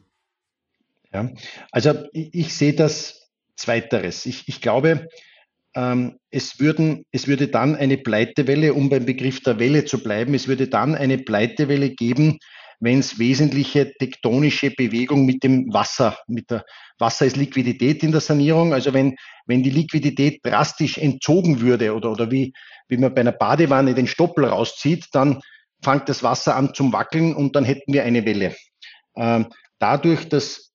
Ja, 1.13 1.29
also 1.71 1.93
ich, 2.11 2.33
ich 2.33 2.53
sehe 2.55 2.73
das 2.73 3.29
Zweiteres. 3.55 4.25
Ich, 4.25 4.47
ich 4.47 4.61
glaube, 4.61 5.07
ähm, 5.75 6.17
es, 6.31 6.59
würden, 6.59 7.05
es 7.11 7.27
würde 7.27 7.47
dann 7.47 7.75
eine 7.75 7.97
Pleitewelle, 7.97 8.73
um 8.73 8.89
beim 8.89 9.05
Begriff 9.05 9.41
der 9.41 9.59
Welle 9.59 9.85
zu 9.85 10.01
bleiben, 10.01 10.33
es 10.33 10.47
würde 10.47 10.67
dann 10.67 10.95
eine 10.95 11.19
Pleitewelle 11.19 11.91
geben, 11.91 12.39
wenn 12.79 12.99
es 12.99 13.17
wesentliche 13.17 13.93
tektonische 13.93 14.71
Bewegung 14.71 15.25
mit 15.25 15.43
dem 15.43 15.73
Wasser, 15.73 16.17
mit 16.27 16.51
der 16.51 16.65
Wasser 16.99 17.25
ist 17.25 17.37
Liquidität 17.37 18.03
in 18.03 18.11
der 18.11 18.21
Sanierung, 18.21 18.73
also 18.73 18.93
wenn, 18.93 19.15
wenn 19.45 19.63
die 19.63 19.69
Liquidität 19.69 20.41
drastisch 20.43 20.97
entzogen 20.97 21.61
würde 21.61 21.93
oder, 21.93 22.11
oder 22.11 22.29
wie, 22.29 22.53
wie 22.89 22.97
man 22.97 23.13
bei 23.13 23.21
einer 23.21 23.31
Badewanne 23.31 23.93
den 23.93 24.07
Stoppel 24.07 24.45
rauszieht, 24.45 25.07
dann 25.13 25.39
fängt 25.83 26.09
das 26.09 26.23
Wasser 26.23 26.55
an 26.55 26.73
zum 26.73 26.93
Wackeln 26.93 27.35
und 27.35 27.55
dann 27.55 27.65
hätten 27.65 27.93
wir 27.93 28.03
eine 28.03 28.25
Welle. 28.25 28.55
Ähm, 29.15 29.47
dadurch, 29.79 30.29
dass 30.29 30.71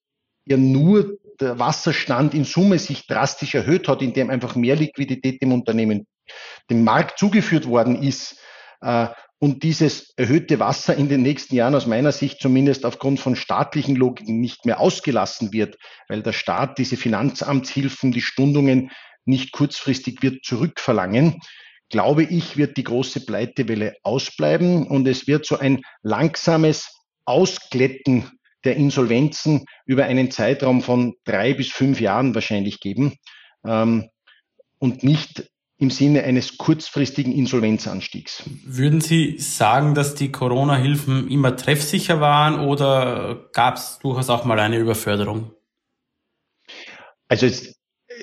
ja 0.47 0.57
nur 0.57 1.19
der 1.41 1.59
Wasserstand 1.59 2.35
in 2.35 2.45
Summe 2.45 2.79
sich 2.79 3.07
drastisch 3.07 3.55
erhöht 3.55 3.89
hat, 3.89 4.03
indem 4.03 4.31
einfach 4.31 4.57
mehr 4.57 4.77
Liquidität 4.77 5.41
dem 5.43 5.53
Unternehmen, 5.53 6.07
dem 6.71 6.85
Markt 6.85 7.19
zugeführt 7.19 7.67
worden 7.67 8.03
ist, 8.03 8.39
äh, 8.81 9.09
und 9.41 9.63
dieses 9.63 10.13
erhöhte 10.17 10.59
Wasser 10.59 10.97
in 10.97 11.09
den 11.09 11.23
nächsten 11.23 11.55
Jahren 11.55 11.75
aus 11.75 11.87
meiner 11.87 12.11
Sicht 12.11 12.41
zumindest 12.41 12.85
aufgrund 12.85 13.21
von 13.21 13.37
staatlichen 13.37 13.95
Logiken 13.95 14.41
nicht 14.41 14.67
mehr 14.67 14.81
ausgelassen 14.81 15.53
wird, 15.53 15.79
weil 16.09 16.23
der 16.23 16.33
Staat 16.33 16.79
diese 16.79 16.97
Finanzamtshilfen, 16.97 18.11
die 18.11 18.21
Stundungen 18.21 18.91
nicht 19.25 19.53
kurzfristig 19.53 20.23
wird 20.23 20.45
zurückverlangen, 20.45 21.41
glaube 21.91 22.25
ich, 22.25 22.57
wird 22.57 22.77
die 22.77 22.85
große 22.85 23.25
Pleitewelle 23.25 23.97
ausbleiben 24.03 24.87
und 24.87 25.07
es 25.09 25.27
wird 25.27 25.47
so 25.47 25.59
ein 25.59 25.83
langsames 26.03 26.89
Ausglätten 27.25 28.31
der 28.65 28.77
Insolvenzen 28.77 29.65
über 29.87 30.05
einen 30.05 30.31
Zeitraum 30.31 30.83
von 30.83 31.15
drei 31.25 31.55
bis 31.55 31.69
fünf 31.69 32.01
Jahren 32.01 32.35
wahrscheinlich 32.35 32.81
geben 32.81 33.17
ähm, 33.65 34.09
und 34.79 35.05
nicht 35.05 35.49
im 35.79 35.91
Sinne 35.91 36.25
eines 36.25 36.59
kurzfristigen 36.59 37.33
Insolvenzanstiegs. 37.33 38.43
Würden 38.65 39.01
Sie 39.01 39.39
sagen, 39.39 39.95
dass 39.95 40.17
die 40.17 40.33
Corona-Hilfen 40.33 41.31
immer 41.31 41.57
treffsicher 41.57 42.21
waren 42.21 42.59
oder 42.59 43.49
gab 43.53 43.77
es 43.77 44.01
durchaus 44.01 44.29
auch 44.29 44.45
mal 44.45 44.59
eine 44.59 44.79
Überförderung? 44.79 45.53
Also 47.29 47.47
es, 47.47 47.77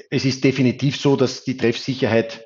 es 0.09 0.25
ist 0.25 0.43
definitiv 0.43 0.99
so, 0.99 1.15
dass 1.15 1.45
die 1.45 1.55
Treffsicherheit, 1.55 2.44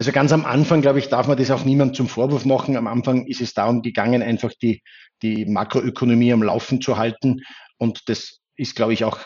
also 0.00 0.12
ganz 0.12 0.32
am 0.32 0.46
Anfang, 0.46 0.80
glaube 0.80 0.98
ich, 0.98 1.10
darf 1.10 1.26
man 1.26 1.36
das 1.36 1.50
auch 1.50 1.66
niemand 1.66 1.94
zum 1.94 2.08
Vorwurf 2.08 2.46
machen. 2.46 2.78
Am 2.78 2.86
Anfang 2.86 3.26
ist 3.26 3.42
es 3.42 3.52
darum 3.52 3.82
gegangen, 3.82 4.22
einfach 4.22 4.50
die, 4.62 4.82
die 5.20 5.44
Makroökonomie 5.44 6.32
am 6.32 6.42
Laufen 6.42 6.80
zu 6.80 6.96
halten. 6.96 7.42
Und 7.76 8.08
das 8.08 8.38
ist, 8.56 8.74
glaube 8.74 8.94
ich, 8.94 9.04
auch 9.04 9.18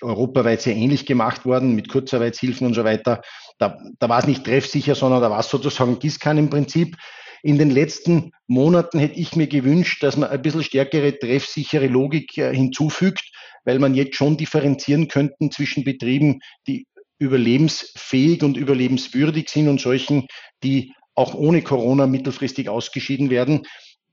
europaweit 0.00 0.60
sehr 0.60 0.74
ähnlich 0.74 1.06
gemacht 1.06 1.44
worden 1.44 1.76
mit 1.76 1.88
Kurzarbeitshilfen 1.88 2.66
und 2.66 2.74
so 2.74 2.82
weiter. 2.82 3.22
Da, 3.58 3.78
da 4.00 4.08
war 4.08 4.18
es 4.18 4.26
nicht 4.26 4.44
treffsicher, 4.44 4.96
sondern 4.96 5.22
da 5.22 5.30
war 5.30 5.38
es 5.38 5.48
sozusagen 5.48 6.00
Gießkannen 6.00 6.46
im 6.46 6.50
Prinzip. 6.50 6.96
in 7.44 7.56
den 7.56 7.70
letzten 7.70 8.32
Monaten 8.48 8.98
hätte 8.98 9.20
ich 9.20 9.36
mir 9.36 9.46
gewünscht, 9.46 10.02
dass 10.02 10.16
man 10.16 10.30
ein 10.30 10.42
bisschen 10.42 10.64
stärkere 10.64 11.16
treffsichere 11.16 11.86
Logik 11.86 12.36
äh, 12.38 12.52
hinzufügt, 12.52 13.30
weil 13.64 13.78
man 13.78 13.94
jetzt 13.94 14.16
schon 14.16 14.36
differenzieren 14.36 15.06
könnten 15.06 15.52
zwischen 15.52 15.84
Betrieben, 15.84 16.40
die 16.66 16.86
überlebensfähig 17.20 18.42
und 18.42 18.56
überlebenswürdig 18.56 19.50
sind 19.50 19.68
und 19.68 19.80
solchen, 19.80 20.26
die 20.64 20.92
auch 21.14 21.34
ohne 21.34 21.62
Corona 21.62 22.06
mittelfristig 22.06 22.68
ausgeschieden 22.68 23.30
werden. 23.30 23.66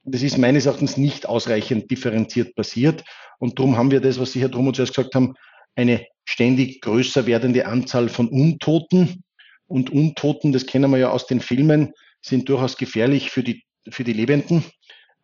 Das 0.04 0.22
ist 0.22 0.38
meines 0.38 0.66
Erachtens 0.66 0.98
nicht 0.98 1.26
ausreichend 1.26 1.90
differenziert 1.90 2.54
passiert. 2.56 3.04
Und 3.40 3.58
darum 3.58 3.78
haben 3.78 3.92
wir 3.92 4.02
das, 4.02 4.20
was 4.20 4.34
Sie, 4.34 4.42
Herr 4.42 4.50
Drummond 4.50 4.76
zuerst 4.76 4.94
gesagt 4.94 5.16
haben, 5.16 5.34
eine 5.76 6.06
ständig 6.26 6.82
größer 6.82 7.26
werdende 7.26 7.66
Anzahl 7.66 8.10
von 8.10 8.28
Untoten. 8.28 9.24
Und 9.68 9.90
Untoten, 9.90 10.52
das 10.52 10.66
kennen 10.66 10.92
wir 10.92 10.98
ja 10.98 11.10
aus 11.12 11.28
den 11.28 11.40
Filmen, 11.40 11.94
sind 12.22 12.50
durchaus 12.50 12.78
gefährlich 12.78 13.30
für 13.32 13.44
die, 13.44 13.64
für 13.90 14.04
die 14.04 14.14
Lebenden. 14.14 14.66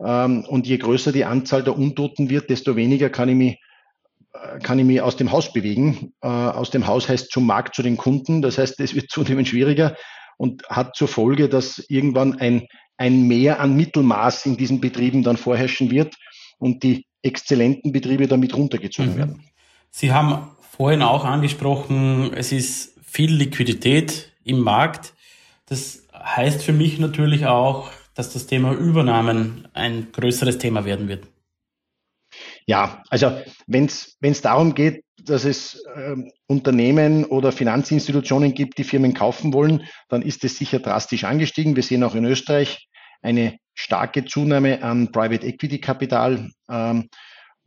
Ähm, 0.03 0.45
und 0.45 0.67
je 0.67 0.77
größer 0.77 1.11
die 1.11 1.25
Anzahl 1.25 1.63
der 1.63 1.77
Untoten 1.77 2.29
wird, 2.29 2.49
desto 2.49 2.75
weniger 2.77 3.09
kann 3.09 3.29
ich 3.29 3.35
mich 3.35 3.57
kann 4.61 4.79
ich 4.79 4.85
mich 4.85 5.01
aus 5.01 5.15
dem 5.15 5.31
Haus 5.31 5.53
bewegen. 5.53 6.13
Äh, 6.21 6.27
aus 6.27 6.71
dem 6.71 6.87
Haus 6.87 7.07
heißt 7.07 7.31
zum 7.31 7.45
Markt, 7.45 7.75
zu 7.75 7.83
den 7.83 7.97
Kunden. 7.97 8.41
Das 8.41 8.57
heißt, 8.57 8.79
es 8.79 8.95
wird 8.95 9.09
zunehmend 9.09 9.47
schwieriger 9.47 9.95
und 10.37 10.63
hat 10.69 10.95
zur 10.95 11.07
Folge, 11.07 11.49
dass 11.49 11.79
irgendwann 11.89 12.39
ein, 12.39 12.67
ein 12.97 13.27
Mehr 13.27 13.59
an 13.59 13.75
Mittelmaß 13.75 14.45
in 14.45 14.57
diesen 14.57 14.81
Betrieben 14.81 15.23
dann 15.23 15.37
vorherrschen 15.37 15.91
wird 15.91 16.15
und 16.57 16.83
die 16.83 17.05
exzellenten 17.21 17.91
Betriebe 17.91 18.27
damit 18.27 18.55
runtergezogen 18.55 19.13
mhm. 19.13 19.17
werden. 19.17 19.43
Sie 19.91 20.11
haben 20.11 20.51
vorhin 20.59 21.03
auch 21.03 21.23
angesprochen, 21.23 22.33
es 22.33 22.51
ist 22.51 22.99
viel 23.05 23.31
Liquidität 23.31 24.31
im 24.43 24.59
Markt. 24.59 25.13
Das 25.67 26.03
heißt 26.13 26.63
für 26.63 26.73
mich 26.73 26.99
natürlich 26.99 27.45
auch, 27.45 27.91
dass 28.15 28.33
das 28.33 28.47
Thema 28.47 28.73
Übernahmen 28.73 29.67
ein 29.73 30.07
größeres 30.11 30.57
Thema 30.57 30.85
werden 30.85 31.07
wird. 31.07 31.27
Ja, 32.65 33.03
also 33.09 33.41
wenn 33.67 33.85
es 33.85 34.41
darum 34.41 34.73
geht, 34.73 35.03
dass 35.21 35.45
es 35.45 35.83
äh, 35.95 36.15
Unternehmen 36.47 37.25
oder 37.25 37.51
Finanzinstitutionen 37.51 38.53
gibt, 38.53 38.77
die 38.77 38.83
Firmen 38.83 39.13
kaufen 39.13 39.53
wollen, 39.53 39.83
dann 40.09 40.21
ist 40.21 40.43
es 40.43 40.57
sicher 40.57 40.79
drastisch 40.79 41.23
angestiegen. 41.23 41.75
Wir 41.75 41.83
sehen 41.83 42.03
auch 42.03 42.15
in 42.15 42.25
Österreich 42.25 42.87
eine 43.21 43.57
starke 43.73 44.25
Zunahme 44.25 44.83
an 44.83 45.11
Private 45.11 45.45
Equity 45.45 45.79
Kapital. 45.79 46.49
Ähm, 46.69 47.09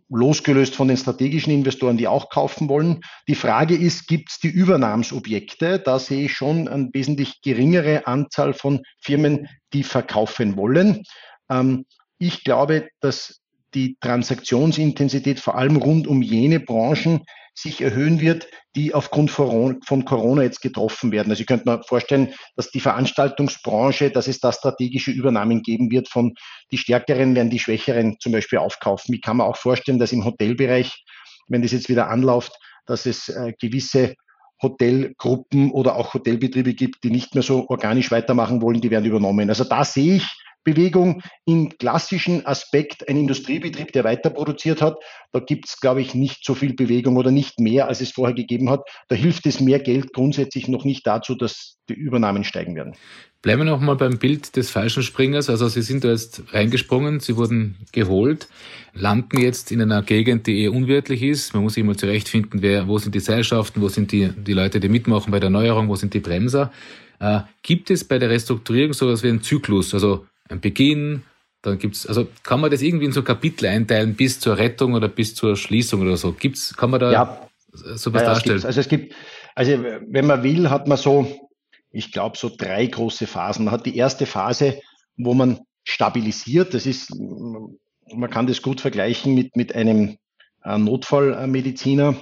losgelöst 0.09 0.77
von 0.77 0.89
den 0.89 0.97
strategischen 0.97 1.53
Investoren, 1.53 1.97
die 1.97 2.07
auch 2.07 2.29
kaufen 2.31 2.69
wollen. 2.69 3.01
Die 3.29 3.35
Frage 3.35 3.75
ist, 3.75 4.07
gibt 4.07 4.31
es 4.31 4.39
die 4.39 4.49
Übernahmsobjekte? 4.49 5.81
Da 5.81 5.99
sehe 5.99 6.27
ich 6.27 6.33
schon 6.33 6.69
eine 6.69 6.91
wesentlich 6.93 7.41
geringere 7.43 8.07
Anzahl 8.07 8.55
von 8.55 8.83
Firmen, 9.01 9.49
die 9.73 9.83
verkaufen 9.83 10.57
wollen. 10.57 11.03
Ähm, 11.51 11.87
ich 12.19 12.45
glaube, 12.45 12.89
dass 13.01 13.41
die 13.77 13.99
Transaktionsintensität 14.01 15.39
vor 15.39 15.57
allem 15.57 15.77
rund 15.77 16.07
um 16.07 16.23
jene 16.23 16.61
Branchen 16.61 17.21
sich 17.55 17.83
erhöhen 17.83 18.21
wird, 18.21 18.49
die 18.75 18.95
aufgrund 18.95 19.31
von 19.31 20.05
Corona 20.05 20.43
jetzt 20.43 20.61
getroffen 20.63 21.13
werden. 21.13 21.31
Also 21.31 21.43
ich 21.43 21.47
könnte 21.47 21.69
mir 21.69 21.83
vorstellen, 21.83 22.33
dass 22.57 22.71
die 22.71 22.81
Veranstaltungsbranche, 22.81 24.11
dass 24.11 24.29
es 24.29 24.41
da 24.41 24.53
strategische 24.53 25.11
Übernahmen 25.11 25.63
geben 25.63 25.91
wird 25.91 26.09
von 26.09 26.35
die 26.73 26.79
Stärkeren 26.79 27.35
werden 27.35 27.51
die 27.51 27.59
Schwächeren 27.59 28.17
zum 28.19 28.33
Beispiel 28.33 28.59
aufkaufen. 28.59 29.15
Ich 29.15 29.23
kann 29.23 29.37
mir 29.37 29.45
auch 29.45 29.57
vorstellen, 29.57 29.99
dass 29.99 30.13
im 30.13 30.25
Hotelbereich, 30.25 31.05
wenn 31.49 31.63
das 31.63 31.73
jetzt 31.73 31.89
wieder 31.89 32.09
anläuft, 32.09 32.53
dass 32.87 33.05
es 33.05 33.29
äh, 33.29 33.53
gewisse 33.61 34.15
Hotelgruppen 34.63 35.71
oder 35.71 35.97
auch 35.97 36.15
Hotelbetriebe 36.15 36.73
gibt, 36.73 37.05
die 37.05 37.11
nicht 37.11 37.35
mehr 37.35 37.43
so 37.43 37.69
organisch 37.69 38.11
weitermachen 38.11 38.63
wollen, 38.63 38.81
die 38.81 38.91
werden 38.91 39.05
übernommen. 39.05 39.51
Also 39.51 39.65
da 39.65 39.85
sehe 39.85 40.17
ich 40.17 40.46
Bewegung 40.67 41.23
im 41.45 41.79
klassischen 41.79 42.45
Aspekt 42.45 43.09
ein 43.09 43.17
Industriebetrieb, 43.17 43.93
der 43.93 44.03
weiter 44.03 44.31
produziert 44.31 44.83
hat. 44.83 44.97
Da 45.33 45.39
gibt 45.39 45.69
es, 45.69 45.81
glaube 45.81 46.01
ich, 46.01 46.13
nicht 46.13 46.45
so 46.45 46.55
viel 46.55 46.75
Bewegung 46.75 47.17
oder 47.17 47.31
nicht 47.31 47.61
mehr, 47.61 47.87
als 47.87 48.01
es 48.01 48.11
vorher 48.11 48.35
gegeben 48.35 48.69
hat. 48.69 48.83
Da 49.09 49.15
hilft 49.15 49.47
es 49.47 49.61
mehr 49.61 49.79
Geld 49.79 50.13
grundsätzlich 50.13 50.67
noch 50.67 50.85
nicht 50.85 51.07
dazu, 51.07 51.37
dass 51.37 51.79
die 51.89 51.95
Übernahmen 51.95 52.43
steigen 52.43 52.75
werden. 52.75 52.97
Bleiben 53.43 53.61
wir 53.61 53.71
nochmal 53.71 53.95
beim 53.95 54.19
Bild 54.19 54.57
des 54.57 54.69
falschen 54.71 55.05
Springers. 55.05 55.49
Also 55.49 55.69
Sie 55.69 55.83
sind 55.83 56.03
da 56.03 56.09
jetzt 56.09 56.43
reingesprungen, 56.53 57.21
Sie 57.21 57.37
wurden 57.37 57.77
geholt, 57.93 58.49
landen 58.93 59.39
jetzt 59.39 59.71
in 59.71 59.81
einer 59.81 60.03
Gegend, 60.03 60.49
die 60.49 60.63
eher 60.63 60.73
unwirtlich 60.73 61.23
ist. 61.23 61.55
Man 61.55 61.63
muss 61.63 61.75
sich 61.75 61.85
immer 61.85 61.97
zurechtfinden, 61.97 62.61
wer, 62.61 62.89
wo 62.89 62.99
sind 62.99 63.15
die 63.15 63.21
Seilschaften, 63.21 63.81
wo 63.83 63.89
sind 63.89 64.11
die, 64.11 64.31
die 64.37 64.53
Leute, 64.53 64.81
die 64.81 64.89
mitmachen 64.89 65.31
bei 65.31 65.39
der 65.39 65.47
Erneuerung, 65.47 65.89
wo 65.89 65.95
sind 65.95 66.13
die 66.13 66.19
Bremser. 66.19 66.73
Äh, 67.21 67.43
gibt 67.63 67.91
es 67.93 68.03
bei 68.03 68.19
der 68.19 68.31
Restrukturierung 68.31 68.95
sowas 68.95 69.23
wie 69.23 69.29
einen 69.29 69.43
Zyklus? 69.43 69.95
Also 69.95 70.27
ein 70.49 70.61
Beginn, 70.61 71.23
dann 71.63 71.79
gibt's, 71.79 72.07
also 72.07 72.29
kann 72.43 72.61
man 72.61 72.71
das 72.71 72.83
irgendwie 72.83 73.07
in 73.07 73.13
so 73.13 73.23
Kapitel 73.23 73.67
einteilen 73.67 74.15
bis 74.15 74.39
zur 74.39 74.57
Rettung 74.57 74.95
oder 74.95 75.09
bis 75.09 75.35
zur 75.35 75.57
Schließung 75.57 76.03
oder 76.03 76.17
so? 76.17 76.33
Gibt's, 76.33 76.77
kann 76.77 76.91
man 76.91 77.01
da 77.01 77.13
ja, 77.13 77.49
sowas 77.73 78.23
ja, 78.23 78.29
darstellen? 78.29 78.65
Also 78.65 78.81
es 78.81 78.89
gibt, 78.89 79.15
also 79.55 79.73
wenn 79.83 80.27
man 80.27 80.43
will, 80.43 80.71
hat 80.71 80.87
man 80.87 80.99
so, 80.99 81.49
ich 81.91 82.13
glaube, 82.13 82.37
so 82.39 82.51
drei 82.57 82.87
große 82.87 83.27
Phasen. 83.27 83.65
Man 83.65 83.73
hat 83.73 83.87
die 83.87 83.97
erste 83.97 84.27
Phase, 84.27 84.81
wo 85.17 85.35
man 85.35 85.61
stabilisiert. 85.83 86.75
Das 86.75 86.87
ist, 86.87 87.13
man 87.19 88.31
kann 88.31 88.47
das 88.47 88.63
gut 88.63 88.81
vergleichen 88.81 89.35
mit, 89.35 89.57
mit 89.57 89.75
einem 89.75 90.19
äh, 90.65 90.79
Notfallmediziner. 90.79 92.21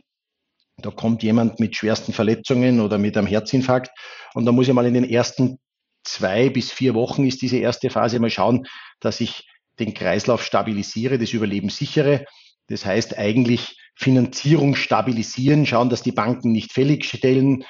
Da 0.78 0.90
kommt 0.90 1.22
jemand 1.22 1.60
mit 1.60 1.76
schwersten 1.76 2.12
Verletzungen 2.12 2.80
oder 2.80 2.98
mit 2.98 3.16
einem 3.16 3.26
Herzinfarkt 3.26 3.90
und 4.34 4.44
da 4.44 4.52
muss 4.52 4.66
ich 4.66 4.74
mal 4.74 4.86
in 4.86 4.94
den 4.94 5.08
ersten 5.08 5.58
zwei 6.04 6.48
bis 6.50 6.70
vier 6.70 6.94
Wochen 6.94 7.26
ist 7.26 7.42
diese 7.42 7.58
erste 7.58 7.90
Phase. 7.90 8.20
Mal 8.20 8.30
schauen, 8.30 8.66
dass 9.00 9.20
ich 9.20 9.48
den 9.78 9.94
Kreislauf 9.94 10.42
stabilisiere, 10.44 11.18
das 11.18 11.32
Überleben 11.32 11.68
sichere. 11.68 12.24
Das 12.68 12.86
heißt 12.86 13.18
eigentlich 13.18 13.76
Finanzierung 13.96 14.76
stabilisieren, 14.76 15.66
schauen, 15.66 15.90
dass 15.90 16.02
die 16.02 16.12
Banken 16.12 16.52
nicht 16.52 16.72
fällig 16.72 17.04
stellen, 17.04 17.64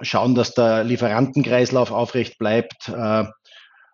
schauen, 0.00 0.34
dass 0.34 0.54
der 0.54 0.84
Lieferantenkreislauf 0.84 1.90
aufrecht 1.90 2.38
bleibt 2.38 2.88
äh, 2.88 3.24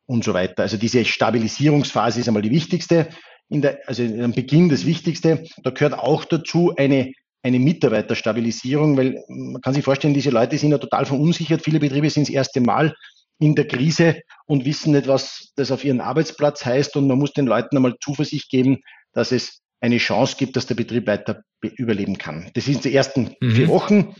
und 0.07 0.25
so 0.25 0.35
weiter. 0.35 0.63
Also 0.63 0.77
diese 0.77 1.05
Stabilisierungsphase 1.05 2.21
ist 2.21 2.29
einmal 2.29 2.43
die 2.43 2.51
wichtigste. 2.51 3.09
Der, 3.49 3.81
also 3.87 4.03
am 4.03 4.33
Beginn 4.33 4.69
das 4.69 4.87
Wichtigste. 4.87 5.45
Da 5.63 5.71
gehört 5.71 5.95
auch 5.95 6.25
dazu 6.25 6.75
eine 6.77 7.13
eine 7.43 7.59
Mitarbeiterstabilisierung, 7.59 8.97
weil 8.97 9.23
man 9.29 9.61
kann 9.61 9.75
sich 9.75 9.85
vorstellen, 9.85 10.15
diese 10.15 10.31
Leute 10.31 10.57
sind 10.59 10.71
ja 10.71 10.79
total 10.79 11.07
verunsichert. 11.07 11.63
Viele 11.63 11.81
Betriebe 11.81 12.09
sind 12.09 12.29
das 12.29 12.35
erste 12.35 12.61
Mal 12.61 12.95
in 13.39 13.55
der 13.55 13.67
Krise 13.67 14.21
und 14.47 14.65
wissen 14.65 14.93
nicht, 14.93 15.09
was 15.09 15.53
das 15.57 15.71
auf 15.71 15.85
ihren 15.85 16.01
Arbeitsplatz 16.01 16.65
heißt. 16.65 16.97
Und 16.97 17.09
man 17.09 17.19
muss 17.19 17.33
den 17.33 17.47
Leuten 17.47 17.77
einmal 17.77 17.97
Zuversicht 18.01 18.51
geben, 18.51 18.79
dass 19.13 19.33
es 19.33 19.61
eine 19.81 19.99
Chance 19.99 20.37
gibt, 20.39 20.57
dass 20.57 20.67
der 20.67 20.77
Betrieb 20.77 21.07
weiter 21.07 21.43
überleben 21.61 22.19
kann. 22.19 22.51
Das 22.55 22.67
sind 22.67 22.85
die 22.85 22.95
ersten 22.95 23.35
mhm. 23.41 23.51
vier 23.53 23.69
Wochen. 23.69 24.15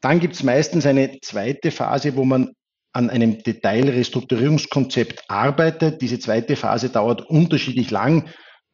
Dann 0.00 0.20
gibt 0.20 0.34
es 0.34 0.42
meistens 0.42 0.86
eine 0.86 1.18
zweite 1.20 1.70
Phase, 1.70 2.16
wo 2.16 2.24
man 2.24 2.52
an 2.92 3.10
einem 3.10 3.42
Detailrestrukturierungskonzept 3.42 5.24
arbeitet. 5.28 6.00
Diese 6.00 6.18
zweite 6.18 6.56
Phase 6.56 6.88
dauert 6.88 7.22
unterschiedlich 7.22 7.90
lang. 7.90 8.28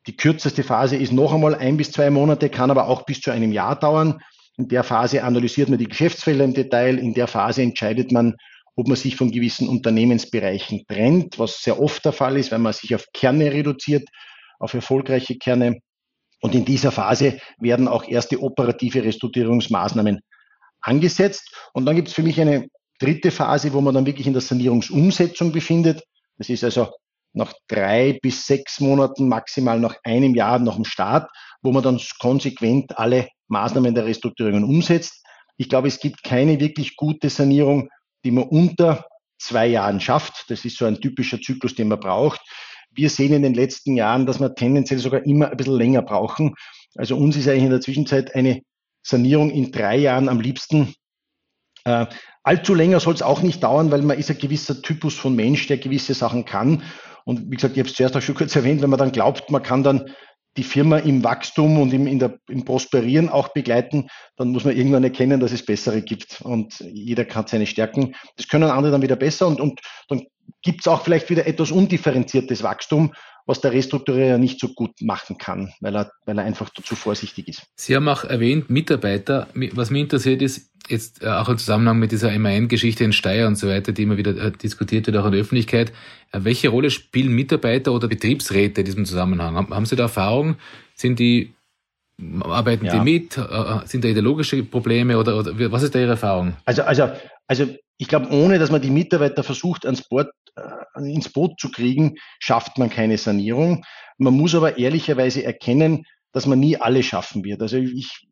Die 0.06 0.16
kürzeste 0.16 0.62
Phase 0.62 0.96
ist 0.96 1.12
noch 1.12 1.34
einmal 1.34 1.54
ein 1.54 1.76
bis 1.76 1.90
zwei 1.90 2.10
Monate, 2.10 2.48
kann 2.48 2.70
aber 2.70 2.88
auch 2.88 3.04
bis 3.06 3.20
zu 3.20 3.30
einem 3.30 3.52
Jahr 3.52 3.78
dauern. 3.78 4.20
In 4.56 4.68
der 4.68 4.84
Phase 4.84 5.24
analysiert 5.24 5.68
man 5.68 5.78
die 5.78 5.88
Geschäftsfelder 5.88 6.44
im 6.44 6.54
Detail. 6.54 6.98
In 6.98 7.14
der 7.14 7.26
Phase 7.26 7.62
entscheidet 7.62 8.12
man, 8.12 8.36
ob 8.76 8.88
man 8.88 8.96
sich 8.96 9.16
von 9.16 9.30
gewissen 9.30 9.68
Unternehmensbereichen 9.68 10.84
trennt, 10.88 11.38
was 11.38 11.62
sehr 11.62 11.80
oft 11.80 12.04
der 12.04 12.12
Fall 12.12 12.36
ist, 12.36 12.50
wenn 12.50 12.62
man 12.62 12.72
sich 12.72 12.94
auf 12.94 13.06
Kerne 13.12 13.52
reduziert, 13.52 14.08
auf 14.58 14.74
erfolgreiche 14.74 15.36
Kerne. 15.36 15.80
Und 16.40 16.54
in 16.54 16.64
dieser 16.64 16.92
Phase 16.92 17.38
werden 17.58 17.88
auch 17.88 18.06
erste 18.06 18.42
operative 18.42 19.04
Restrukturierungsmaßnahmen 19.04 20.20
angesetzt. 20.80 21.54
Und 21.72 21.86
dann 21.86 21.96
gibt 21.96 22.08
es 22.08 22.14
für 22.14 22.22
mich 22.22 22.40
eine 22.40 22.68
dritte 22.98 23.30
Phase, 23.30 23.72
wo 23.72 23.80
man 23.80 23.94
dann 23.94 24.06
wirklich 24.06 24.26
in 24.26 24.32
der 24.32 24.42
Sanierungsumsetzung 24.42 25.52
befindet. 25.52 26.02
Das 26.36 26.48
ist 26.48 26.64
also 26.64 26.92
nach 27.32 27.52
drei 27.68 28.18
bis 28.22 28.46
sechs 28.46 28.80
Monaten, 28.80 29.28
maximal 29.28 29.78
nach 29.80 29.96
einem 30.04 30.34
Jahr 30.34 30.58
nach 30.58 30.76
dem 30.76 30.84
Start, 30.84 31.30
wo 31.62 31.72
man 31.72 31.82
dann 31.82 32.00
konsequent 32.20 32.96
alle 32.98 33.28
Maßnahmen 33.48 33.94
der 33.94 34.06
Restrukturierung 34.06 34.64
umsetzt. 34.64 35.24
Ich 35.56 35.68
glaube, 35.68 35.88
es 35.88 36.00
gibt 36.00 36.22
keine 36.22 36.60
wirklich 36.60 36.96
gute 36.96 37.30
Sanierung 37.30 37.88
die 38.24 38.30
man 38.30 38.44
unter 38.44 39.06
zwei 39.38 39.66
Jahren 39.66 40.00
schafft. 40.00 40.46
Das 40.48 40.64
ist 40.64 40.78
so 40.78 40.84
ein 40.86 41.00
typischer 41.00 41.40
Zyklus, 41.40 41.74
den 41.74 41.88
man 41.88 42.00
braucht. 42.00 42.40
Wir 42.90 43.10
sehen 43.10 43.32
in 43.32 43.42
den 43.42 43.54
letzten 43.54 43.96
Jahren, 43.96 44.26
dass 44.26 44.40
wir 44.40 44.54
tendenziell 44.54 45.00
sogar 45.00 45.24
immer 45.26 45.50
ein 45.50 45.56
bisschen 45.56 45.76
länger 45.76 46.02
brauchen. 46.02 46.54
Also 46.96 47.16
uns 47.16 47.36
ist 47.36 47.48
eigentlich 47.48 47.64
in 47.64 47.70
der 47.70 47.80
Zwischenzeit 47.80 48.34
eine 48.34 48.62
Sanierung 49.02 49.50
in 49.50 49.72
drei 49.72 49.96
Jahren 49.96 50.28
am 50.28 50.40
liebsten. 50.40 50.94
Äh, 51.84 52.06
allzu 52.42 52.74
länger 52.74 53.00
soll 53.00 53.14
es 53.14 53.22
auch 53.22 53.42
nicht 53.42 53.62
dauern, 53.62 53.90
weil 53.90 54.02
man 54.02 54.18
ist 54.18 54.30
ein 54.30 54.38
gewisser 54.38 54.80
Typus 54.80 55.14
von 55.14 55.34
Mensch, 55.34 55.66
der 55.66 55.78
gewisse 55.78 56.14
Sachen 56.14 56.44
kann. 56.44 56.82
Und 57.24 57.50
wie 57.50 57.56
gesagt, 57.56 57.74
ich 57.74 57.80
habe 57.80 57.88
es 57.88 57.96
zuerst 57.96 58.16
auch 58.16 58.22
schon 58.22 58.34
kurz 58.34 58.54
erwähnt, 58.54 58.82
wenn 58.82 58.90
man 58.90 58.98
dann 58.98 59.12
glaubt, 59.12 59.50
man 59.50 59.62
kann 59.62 59.82
dann 59.82 60.10
die 60.56 60.62
Firma 60.62 60.98
im 60.98 61.24
Wachstum 61.24 61.80
und 61.80 61.92
im, 61.92 62.18
der, 62.18 62.38
im 62.48 62.64
Prosperieren 62.64 63.28
auch 63.28 63.48
begleiten, 63.48 64.08
dann 64.36 64.50
muss 64.50 64.64
man 64.64 64.76
irgendwann 64.76 65.04
erkennen, 65.04 65.40
dass 65.40 65.52
es 65.52 65.64
bessere 65.64 66.02
gibt. 66.02 66.40
Und 66.42 66.80
jeder 66.80 67.26
hat 67.34 67.48
seine 67.48 67.66
Stärken. 67.66 68.14
Das 68.36 68.48
können 68.48 68.70
andere 68.70 68.92
dann 68.92 69.02
wieder 69.02 69.16
besser 69.16 69.46
und, 69.46 69.60
und 69.60 69.80
dann 70.08 70.26
gibt 70.62 70.80
es 70.80 70.88
auch 70.88 71.02
vielleicht 71.02 71.30
wieder 71.30 71.46
etwas 71.46 71.70
undifferenziertes 71.70 72.62
Wachstum, 72.62 73.12
was 73.46 73.60
der 73.60 73.72
Restrukturierer 73.72 74.38
nicht 74.38 74.58
so 74.58 74.68
gut 74.68 75.00
machen 75.00 75.38
kann, 75.38 75.72
weil 75.80 75.96
er, 75.96 76.12
weil 76.24 76.38
er 76.38 76.44
einfach 76.44 76.70
zu 76.70 76.94
vorsichtig 76.94 77.48
ist. 77.48 77.62
Sie 77.76 77.94
haben 77.94 78.08
auch 78.08 78.24
erwähnt, 78.24 78.70
Mitarbeiter. 78.70 79.48
Was 79.72 79.90
mich 79.90 80.02
interessiert 80.02 80.40
ist, 80.42 80.70
jetzt 80.88 81.22
äh, 81.22 81.28
auch 81.28 81.48
im 81.48 81.58
Zusammenhang 81.58 81.98
mit 81.98 82.12
dieser 82.12 82.36
MAN-Geschichte 82.38 83.04
in 83.04 83.12
Steyr 83.12 83.46
und 83.46 83.56
so 83.56 83.68
weiter, 83.68 83.92
die 83.92 84.02
immer 84.02 84.16
wieder 84.16 84.36
äh, 84.36 84.52
diskutiert 84.52 85.06
wird, 85.06 85.16
auch 85.16 85.26
in 85.26 85.32
der 85.32 85.40
Öffentlichkeit. 85.40 85.92
Äh, 86.32 86.40
welche 86.42 86.68
Rolle 86.68 86.90
spielen 86.90 87.32
Mitarbeiter 87.32 87.92
oder 87.92 88.08
Betriebsräte 88.08 88.80
in 88.80 88.84
diesem 88.84 89.04
Zusammenhang? 89.04 89.56
Haben 89.56 89.86
Sie 89.86 89.96
da 89.96 90.04
Erfahrung? 90.04 90.56
Sind 90.94 91.18
die, 91.18 91.53
arbeiten 92.42 92.86
ja. 92.86 92.92
die 92.92 93.00
mit? 93.00 93.32
Sind 93.84 94.04
da 94.04 94.08
ideologische 94.08 94.62
Probleme 94.62 95.18
oder, 95.18 95.38
oder 95.38 95.72
was 95.72 95.82
ist 95.82 95.94
da 95.94 95.98
Ihre 95.98 96.12
Erfahrung? 96.12 96.56
Also, 96.64 96.82
also, 96.82 97.10
also 97.46 97.66
ich 97.96 98.08
glaube, 98.08 98.30
ohne 98.30 98.58
dass 98.58 98.70
man 98.70 98.82
die 98.82 98.90
Mitarbeiter 98.90 99.42
versucht, 99.42 99.84
ans 99.86 100.08
Board, 100.08 100.30
äh, 100.56 101.12
ins 101.12 101.28
Boot 101.28 101.58
zu 101.60 101.70
kriegen, 101.70 102.16
schafft 102.38 102.78
man 102.78 102.90
keine 102.90 103.18
Sanierung. 103.18 103.84
Man 104.18 104.34
muss 104.34 104.54
aber 104.54 104.78
ehrlicherweise 104.78 105.44
erkennen, 105.44 106.06
dass 106.32 106.46
man 106.46 106.60
nie 106.60 106.76
alle 106.76 107.02
schaffen 107.02 107.44
wird. 107.44 107.62
Also 107.62 107.76
ich, 107.76 108.26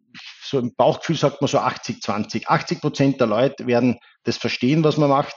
so 0.45 0.59
im 0.59 0.75
Bauchgefühl 0.75 1.17
sagt 1.17 1.41
man 1.41 1.49
so 1.49 1.59
80, 1.59 2.03
20. 2.03 2.49
80 2.49 2.81
Prozent 2.81 3.21
der 3.21 3.27
Leute 3.27 3.67
werden 3.67 3.99
das 4.25 4.37
verstehen, 4.37 4.85
was 4.85 4.97
man 4.97 5.11
macht 5.11 5.35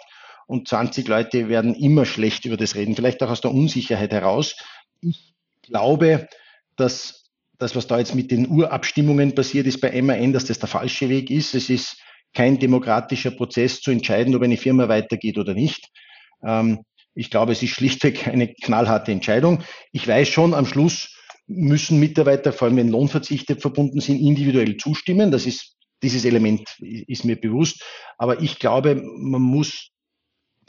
und 0.47 0.67
20 0.67 1.07
Leute 1.07 1.49
werden 1.49 1.75
immer 1.75 2.05
schlecht 2.05 2.45
über 2.45 2.57
das 2.57 2.75
reden, 2.75 2.95
vielleicht 2.95 3.21
auch 3.23 3.29
aus 3.29 3.41
der 3.41 3.51
Unsicherheit 3.51 4.11
heraus. 4.11 4.55
Ich 5.01 5.33
glaube, 5.61 6.27
dass 6.75 7.24
das, 7.57 7.75
was 7.75 7.87
da 7.87 7.99
jetzt 7.99 8.15
mit 8.15 8.31
den 8.31 8.47
Urabstimmungen 8.47 9.35
passiert 9.35 9.67
ist 9.67 9.81
bei 9.81 10.01
MAN, 10.01 10.33
dass 10.33 10.45
das 10.45 10.59
der 10.59 10.69
falsche 10.69 11.09
Weg 11.09 11.29
ist. 11.29 11.55
Es 11.55 11.69
ist 11.69 11.97
kein 12.33 12.59
demokratischer 12.59 13.31
Prozess 13.31 13.81
zu 13.81 13.91
entscheiden, 13.91 14.35
ob 14.35 14.41
eine 14.41 14.57
Firma 14.57 14.89
weitergeht 14.89 15.37
oder 15.37 15.53
nicht. 15.53 15.89
Ähm, 16.45 16.83
ich 17.13 17.29
glaube, 17.29 17.53
es 17.53 17.63
ist 17.63 17.71
schlichtweg 17.71 18.27
eine 18.27 18.53
knallharte 18.53 19.11
Entscheidung. 19.11 19.63
Ich 19.93 20.07
weiß 20.07 20.27
schon, 20.27 20.53
am 20.53 20.65
Schluss 20.65 21.15
müssen 21.47 21.99
Mitarbeiter, 21.99 22.51
vor 22.51 22.67
allem 22.67 22.77
wenn 22.77 22.89
Lohnverzichte 22.89 23.55
verbunden 23.55 24.01
sind, 24.01 24.19
individuell 24.19 24.77
zustimmen. 24.77 25.31
Das 25.31 25.45
ist, 25.45 25.75
dieses 26.03 26.25
Element 26.25 26.67
ist 26.79 27.23
mir 27.23 27.39
bewusst. 27.39 27.83
Aber 28.17 28.41
ich 28.41 28.59
glaube, 28.59 28.95
man 28.95 29.41
muss 29.41 29.91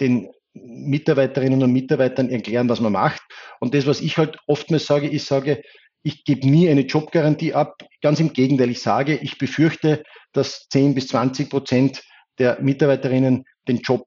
den 0.00 0.28
Mitarbeiterinnen 0.52 1.62
und 1.62 1.72
Mitarbeitern 1.72 2.30
erklären, 2.30 2.68
was 2.68 2.80
man 2.80 2.92
macht. 2.92 3.22
Und 3.60 3.74
das, 3.74 3.86
was 3.86 4.00
ich 4.00 4.16
halt 4.16 4.36
oftmals 4.46 4.86
sage, 4.86 5.08
ich 5.08 5.24
sage, 5.24 5.62
ich 6.06 6.22
gebe 6.22 6.48
nie 6.48 6.68
eine 6.68 6.82
Jobgarantie 6.82 7.52
ab. 7.52 7.82
Ganz 8.00 8.20
im 8.20 8.32
Gegenteil, 8.32 8.70
ich 8.70 8.80
sage, 8.80 9.16
ich 9.16 9.38
befürchte, 9.38 10.04
dass 10.32 10.68
10 10.70 10.94
bis 10.94 11.08
20 11.08 11.50
Prozent 11.50 12.04
der 12.38 12.60
Mitarbeiterinnen 12.62 13.44
den 13.66 13.78
Job 13.78 14.06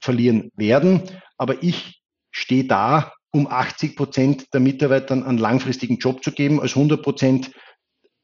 verlieren 0.00 0.50
werden. 0.56 1.02
Aber 1.38 1.62
ich 1.62 2.02
stehe 2.32 2.64
da, 2.64 3.12
um 3.30 3.46
80 3.46 3.94
Prozent 3.94 4.52
der 4.52 4.60
Mitarbeitern 4.60 5.22
einen 5.22 5.38
langfristigen 5.38 5.98
Job 5.98 6.24
zu 6.24 6.32
geben, 6.32 6.60
als 6.60 6.74
100 6.74 7.00
Prozent 7.00 7.52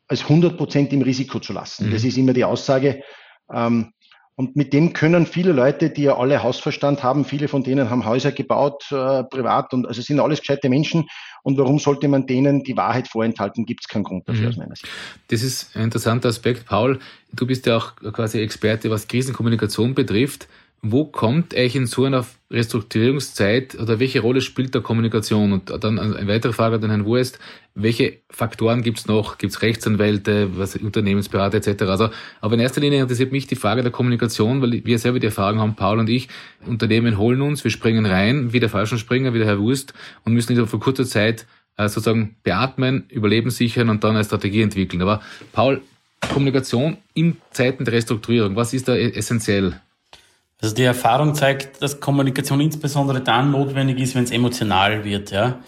als 0.09 0.23
100 0.23 0.57
Prozent 0.57 0.93
im 0.93 1.03
Risiko 1.03 1.39
zu 1.39 1.53
lassen. 1.53 1.89
Mhm. 1.89 1.93
Das 1.93 2.05
ist 2.05 2.17
immer 2.17 2.33
die 2.33 2.45
Aussage. 2.45 3.03
Ähm, 3.53 3.93
und 4.39 4.55
mit 4.55 4.75
dem 4.75 4.93
können 4.93 5.25
viele 5.25 5.53
Leute, 5.53 5.89
die 5.89 6.03
ja 6.03 6.19
alle 6.19 6.43
Hausverstand 6.43 7.03
haben, 7.03 7.25
viele 7.25 7.49
von 7.49 7.65
denen 7.65 7.89
haben 7.89 8.05
Häuser 8.05 8.33
gebaut, 8.33 8.85
äh, 8.91 9.25
privat 9.25 9.73
und 9.73 9.87
also 9.87 10.03
sind 10.03 10.21
alles 10.21 10.41
gescheite 10.41 10.69
Menschen. 10.69 11.09
Und 11.43 11.57
warum 11.57 11.79
sollte 11.79 12.07
man 12.07 12.27
denen 12.27 12.63
die 12.63 12.77
Wahrheit 12.77 13.09
vorenthalten? 13.09 13.65
Gibt 13.65 13.85
es 13.85 13.89
keinen 13.89 14.05
Grund 14.05 14.29
dafür 14.29 14.43
mhm. 14.43 14.49
aus 14.49 14.57
meiner 14.59 14.77
Sicht. 14.77 14.89
Das 15.29 15.43
ist 15.43 15.75
ein 15.75 15.85
interessanter 15.85 16.29
Aspekt. 16.29 16.67
Paul, 16.67 16.99
du 17.33 17.47
bist 17.47 17.65
ja 17.65 17.79
auch 17.79 17.97
quasi 17.97 18.41
Experte, 18.41 18.91
was 18.91 19.09
Krisenkommunikation 19.09 19.95
betrifft. 19.95 20.49
Wo 20.83 21.05
kommt 21.05 21.55
eigentlich 21.55 21.77
in 21.77 21.87
so 21.87 22.05
einer 22.05 22.25
Restrukturierungszeit 22.51 23.75
oder 23.81 23.99
welche 23.99 24.21
Rolle 24.21 24.41
spielt 24.41 24.75
da 24.75 24.81
Kommunikation? 24.81 25.53
Und 25.53 25.71
dann 25.83 25.99
eine 25.99 26.29
weitere 26.29 26.53
Frage 26.53 26.77
an 26.77 26.89
Herrn 26.89 27.05
Wurst. 27.05 27.39
Welche 27.75 28.19
Faktoren 28.31 28.83
gibt 28.83 28.99
es 28.99 29.07
noch? 29.07 29.39
Gibt 29.39 29.53
es 29.53 29.63
Rechtsanwälte, 29.63 30.57
was, 30.57 30.77
Unternehmensberater 30.77 31.57
etc.? 31.59 31.83
Also, 31.85 32.11
aber 32.41 32.55
in 32.55 32.61
erster 32.61 32.81
Linie 32.81 33.03
interessiert 33.03 33.33
mich 33.33 33.47
die 33.47 33.57
Frage 33.57 33.83
der 33.83 33.91
Kommunikation, 33.91 34.63
weil 34.63 34.85
wir 34.85 34.99
selber 34.99 35.19
die 35.19 35.27
Erfahrung 35.27 35.59
haben, 35.61 35.75
Paul 35.75 35.99
und 35.99 36.09
ich, 36.09 36.29
Unternehmen 36.65 37.19
holen 37.19 37.41
uns, 37.41 37.65
wir 37.65 37.71
springen 37.71 38.07
rein, 38.07 38.53
wie 38.53 38.61
der 38.61 38.69
Fallschirmspringer, 38.69 39.35
wie 39.35 39.39
der 39.39 39.47
Herr 39.47 39.59
Wurst 39.59 39.93
und 40.25 40.35
müssen 40.35 40.55
nicht 40.55 40.69
vor 40.69 40.81
kurzer 40.81 41.05
Zeit 41.05 41.47
äh, 41.77 41.89
sozusagen 41.89 42.37
beatmen, 42.43 43.05
Überleben 43.09 43.51
sichern 43.51 43.89
und 43.89 44.05
dann 44.05 44.15
eine 44.15 44.25
Strategie 44.25 44.63
entwickeln. 44.63 45.03
Aber 45.03 45.21
Paul, 45.53 45.83
Kommunikation 46.33 46.97
in 47.15 47.37
Zeiten 47.51 47.85
der 47.85 47.95
Restrukturierung, 47.95 48.57
was 48.57 48.73
ist 48.73 48.89
da 48.89 48.97
essentiell? 48.97 49.81
Also 50.61 50.75
die 50.75 50.85
Erfahrung 50.85 51.35
zeigt, 51.35 51.83
dass 51.83 52.01
Kommunikation 52.01 52.61
insbesondere 52.61 53.21
dann 53.21 53.51
notwendig 53.51 54.01
ist, 54.01 54.15
wenn 54.15 54.25
es 54.25 54.31
emotional 54.31 55.05
wird. 55.05 55.31
Ja? 55.31 55.61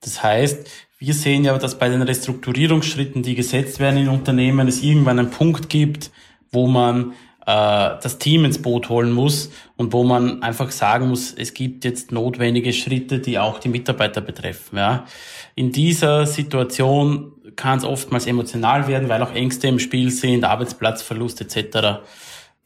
Das 0.00 0.22
heißt, 0.22 0.68
wir 0.98 1.14
sehen 1.14 1.44
ja, 1.44 1.56
dass 1.58 1.78
bei 1.78 1.88
den 1.88 2.02
Restrukturierungsschritten, 2.02 3.22
die 3.22 3.34
gesetzt 3.34 3.80
werden 3.80 3.98
in 3.98 4.08
Unternehmen, 4.08 4.68
es 4.68 4.82
irgendwann 4.82 5.18
einen 5.18 5.30
Punkt 5.30 5.68
gibt, 5.68 6.10
wo 6.50 6.66
man 6.66 7.12
äh, 7.46 7.96
das 8.02 8.18
Team 8.18 8.44
ins 8.44 8.60
Boot 8.60 8.88
holen 8.88 9.12
muss 9.12 9.50
und 9.76 9.92
wo 9.92 10.04
man 10.04 10.42
einfach 10.42 10.70
sagen 10.70 11.08
muss, 11.08 11.32
es 11.32 11.54
gibt 11.54 11.84
jetzt 11.84 12.12
notwendige 12.12 12.72
Schritte, 12.72 13.18
die 13.18 13.38
auch 13.38 13.58
die 13.58 13.68
Mitarbeiter 13.68 14.20
betreffen. 14.20 14.76
Ja? 14.76 15.06
In 15.54 15.72
dieser 15.72 16.26
Situation 16.26 17.32
kann 17.56 17.78
es 17.78 17.84
oftmals 17.84 18.26
emotional 18.26 18.88
werden, 18.88 19.08
weil 19.08 19.22
auch 19.22 19.32
Ängste 19.34 19.68
im 19.68 19.78
Spiel 19.78 20.10
sind, 20.10 20.44
Arbeitsplatzverlust 20.44 21.40
etc. 21.40 22.02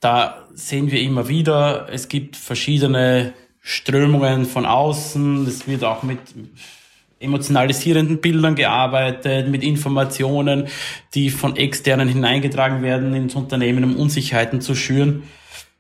Da 0.01 0.47
sehen 0.55 0.91
wir 0.91 1.01
immer 1.01 1.29
wieder, 1.29 1.89
es 1.91 2.09
gibt 2.09 2.37
verschiedene 2.37 3.33
Strömungen 3.61 4.47
von 4.47 4.65
außen. 4.65 5.47
Es 5.47 5.67
wird 5.67 5.85
auch 5.85 6.03
mit 6.03 6.19
emotionalisierenden 7.21 8.21
Bildern 8.21 8.55
gearbeitet, 8.55 9.49
mit 9.49 9.65
Informationen, 9.65 10.69
die 11.15 11.31
von 11.31 11.57
externen 11.57 12.09
hineingetragen 12.09 12.83
werden 12.83 13.13
ins 13.15 13.35
Unternehmen, 13.35 13.85
um 13.85 13.97
Unsicherheiten 13.97 14.61
zu 14.61 14.75
schüren. 14.75 15.25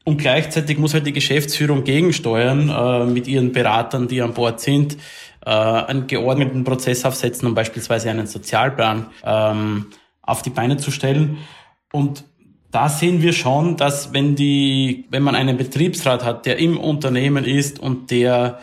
Und 0.04 0.18
gleichzeitig 0.18 0.78
muss 0.78 0.94
halt 0.94 1.06
die 1.06 1.12
Geschäftsführung 1.12 1.84
gegensteuern 1.84 2.70
äh, 2.70 3.04
mit 3.04 3.28
ihren 3.28 3.52
Beratern, 3.52 4.08
die 4.08 4.22
an 4.22 4.34
Bord 4.34 4.58
sind, 4.60 4.96
äh, 5.44 5.50
einen 5.50 6.06
geordneten 6.06 6.64
Prozess 6.64 7.04
aufsetzen, 7.04 7.46
um 7.46 7.54
beispielsweise 7.54 8.10
einen 8.10 8.26
Sozialplan 8.26 9.06
ähm, 9.22 9.86
auf 10.22 10.42
die 10.42 10.50
Beine 10.50 10.78
zu 10.78 10.90
stellen. 10.90 11.38
Und 11.92 12.24
da 12.70 12.88
sehen 12.88 13.22
wir 13.22 13.32
schon, 13.32 13.76
dass 13.76 14.12
wenn 14.12 14.36
die, 14.36 15.06
wenn 15.10 15.22
man 15.22 15.34
einen 15.34 15.56
Betriebsrat 15.56 16.24
hat, 16.24 16.46
der 16.46 16.58
im 16.58 16.78
Unternehmen 16.78 17.44
ist 17.44 17.78
und 17.78 18.10
der 18.10 18.58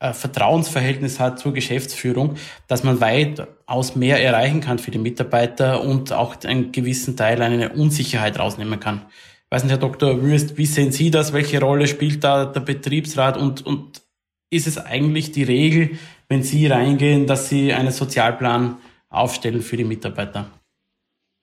ein 0.00 0.14
Vertrauensverhältnis 0.14 1.18
hat 1.18 1.40
zur 1.40 1.52
Geschäftsführung, 1.52 2.36
dass 2.68 2.84
man 2.84 3.00
weitaus 3.00 3.96
mehr 3.96 4.22
erreichen 4.22 4.60
kann 4.60 4.78
für 4.78 4.90
die 4.92 4.98
Mitarbeiter 4.98 5.82
und 5.82 6.12
auch 6.12 6.36
einen 6.44 6.70
gewissen 6.70 7.16
Teil 7.16 7.42
eine 7.42 7.70
Unsicherheit 7.70 8.38
rausnehmen 8.38 8.78
kann. 8.78 9.06
Ich 9.08 9.50
weiß 9.50 9.64
nicht, 9.64 9.72
Herr 9.72 9.78
Dr. 9.78 10.22
Würst, 10.22 10.56
wie 10.56 10.66
sehen 10.66 10.92
Sie 10.92 11.10
das? 11.10 11.32
Welche 11.32 11.60
Rolle 11.60 11.88
spielt 11.88 12.22
da 12.22 12.44
der 12.44 12.60
Betriebsrat 12.60 13.36
und, 13.36 13.66
und 13.66 14.02
ist 14.50 14.66
es 14.66 14.78
eigentlich 14.78 15.32
die 15.32 15.42
Regel, 15.42 15.98
wenn 16.28 16.42
Sie 16.42 16.66
reingehen, 16.66 17.26
dass 17.26 17.48
Sie 17.48 17.72
einen 17.72 17.90
Sozialplan 17.90 18.76
aufstellen 19.08 19.62
für 19.62 19.76
die 19.76 19.84
Mitarbeiter? 19.84 20.50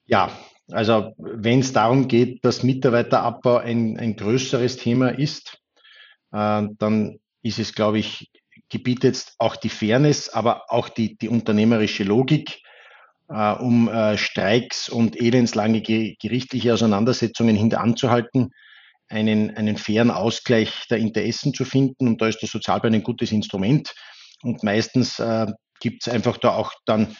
Ja, 0.05 0.29
also 0.71 1.13
wenn 1.17 1.59
es 1.59 1.73
darum 1.73 2.07
geht, 2.07 2.43
dass 2.43 2.63
Mitarbeiterabbau 2.63 3.57
ein, 3.57 3.97
ein 3.97 4.15
größeres 4.15 4.77
Thema 4.77 5.09
ist, 5.09 5.57
äh, 6.31 6.63
dann 6.77 7.19
ist 7.41 7.59
es, 7.59 7.73
glaube 7.73 7.99
ich, 7.99 8.31
gebietet 8.69 9.33
auch 9.37 9.55
die 9.55 9.69
Fairness, 9.69 10.29
aber 10.29 10.71
auch 10.71 10.89
die, 10.89 11.17
die 11.17 11.29
unternehmerische 11.29 12.03
Logik, 12.03 12.61
äh, 13.29 13.51
um 13.51 13.87
äh, 13.89 14.17
Streiks 14.17 14.89
und 14.89 15.19
elendslange 15.19 15.81
gerichtliche 15.81 16.73
Auseinandersetzungen 16.73 17.55
hinteranzuhalten, 17.55 18.51
einen, 19.07 19.55
einen 19.55 19.77
fairen 19.77 20.09
Ausgleich 20.09 20.87
der 20.89 20.97
Interessen 20.97 21.53
zu 21.53 21.63
finden. 21.63 22.07
Und 22.07 22.21
da 22.21 22.27
ist 22.27 22.41
der 22.41 22.49
Sozialplan 22.49 22.95
ein 22.95 23.03
gutes 23.03 23.31
Instrument. 23.31 23.93
Und 24.41 24.63
meistens 24.63 25.19
äh, 25.19 25.47
gibt 25.79 26.05
es 26.05 26.11
einfach 26.11 26.37
da 26.37 26.55
auch 26.55 26.73
dann, 26.85 27.15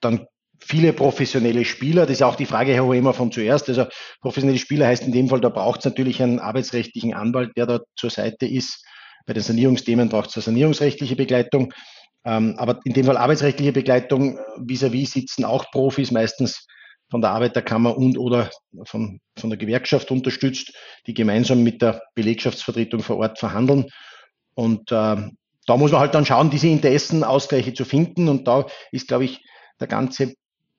dann 0.00 0.26
viele 0.60 0.92
professionelle 0.92 1.64
Spieler. 1.64 2.02
Das 2.02 2.16
ist 2.16 2.22
auch 2.22 2.36
die 2.36 2.46
Frage, 2.46 2.72
Herr 2.72 2.84
Hoemer, 2.84 3.14
von 3.14 3.32
zuerst. 3.32 3.68
Also 3.68 3.86
professionelle 4.20 4.58
Spieler 4.58 4.86
heißt 4.86 5.04
in 5.04 5.12
dem 5.12 5.28
Fall, 5.28 5.40
da 5.40 5.48
braucht 5.48 5.80
es 5.80 5.84
natürlich 5.84 6.22
einen 6.22 6.38
arbeitsrechtlichen 6.38 7.14
Anwalt, 7.14 7.56
der 7.56 7.66
da 7.66 7.80
zur 7.96 8.10
Seite 8.10 8.46
ist. 8.46 8.84
Bei 9.26 9.32
den 9.32 9.42
Sanierungsthemen 9.42 10.08
braucht 10.08 10.30
es 10.30 10.36
eine 10.36 10.44
sanierungsrechtliche 10.44 11.16
Begleitung. 11.16 11.72
Ähm, 12.24 12.54
aber 12.58 12.80
in 12.84 12.94
dem 12.94 13.06
Fall 13.06 13.16
arbeitsrechtliche 13.16 13.72
Begleitung 13.72 14.38
vis-à-vis 14.58 15.10
-vis 15.10 15.12
sitzen 15.12 15.44
auch 15.44 15.70
Profis, 15.70 16.10
meistens 16.10 16.66
von 17.10 17.20
der 17.20 17.30
Arbeiterkammer 17.30 17.96
und 17.96 18.18
oder 18.18 18.50
von, 18.84 19.20
von 19.38 19.50
der 19.50 19.58
Gewerkschaft 19.58 20.10
unterstützt, 20.10 20.72
die 21.06 21.14
gemeinsam 21.14 21.62
mit 21.62 21.80
der 21.80 22.02
Belegschaftsvertretung 22.14 23.00
vor 23.00 23.16
Ort 23.18 23.38
verhandeln. 23.38 23.86
Und 24.54 24.92
äh, 24.92 25.16
da 25.66 25.76
muss 25.76 25.92
man 25.92 26.00
halt 26.00 26.14
dann 26.14 26.26
schauen, 26.26 26.50
diese 26.50 26.68
Interessenausgleiche 26.68 27.72
zu 27.72 27.84
finden. 27.84 28.28
Und 28.28 28.48
da 28.48 28.66
ist, 28.92 29.08
glaube 29.08 29.24
ich, 29.24 29.40
der 29.80 29.86
ganze 29.86 30.34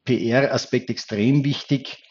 PR-Aspekt 0.06 0.90
extrem 0.90 1.44
wichtig, 1.44 2.04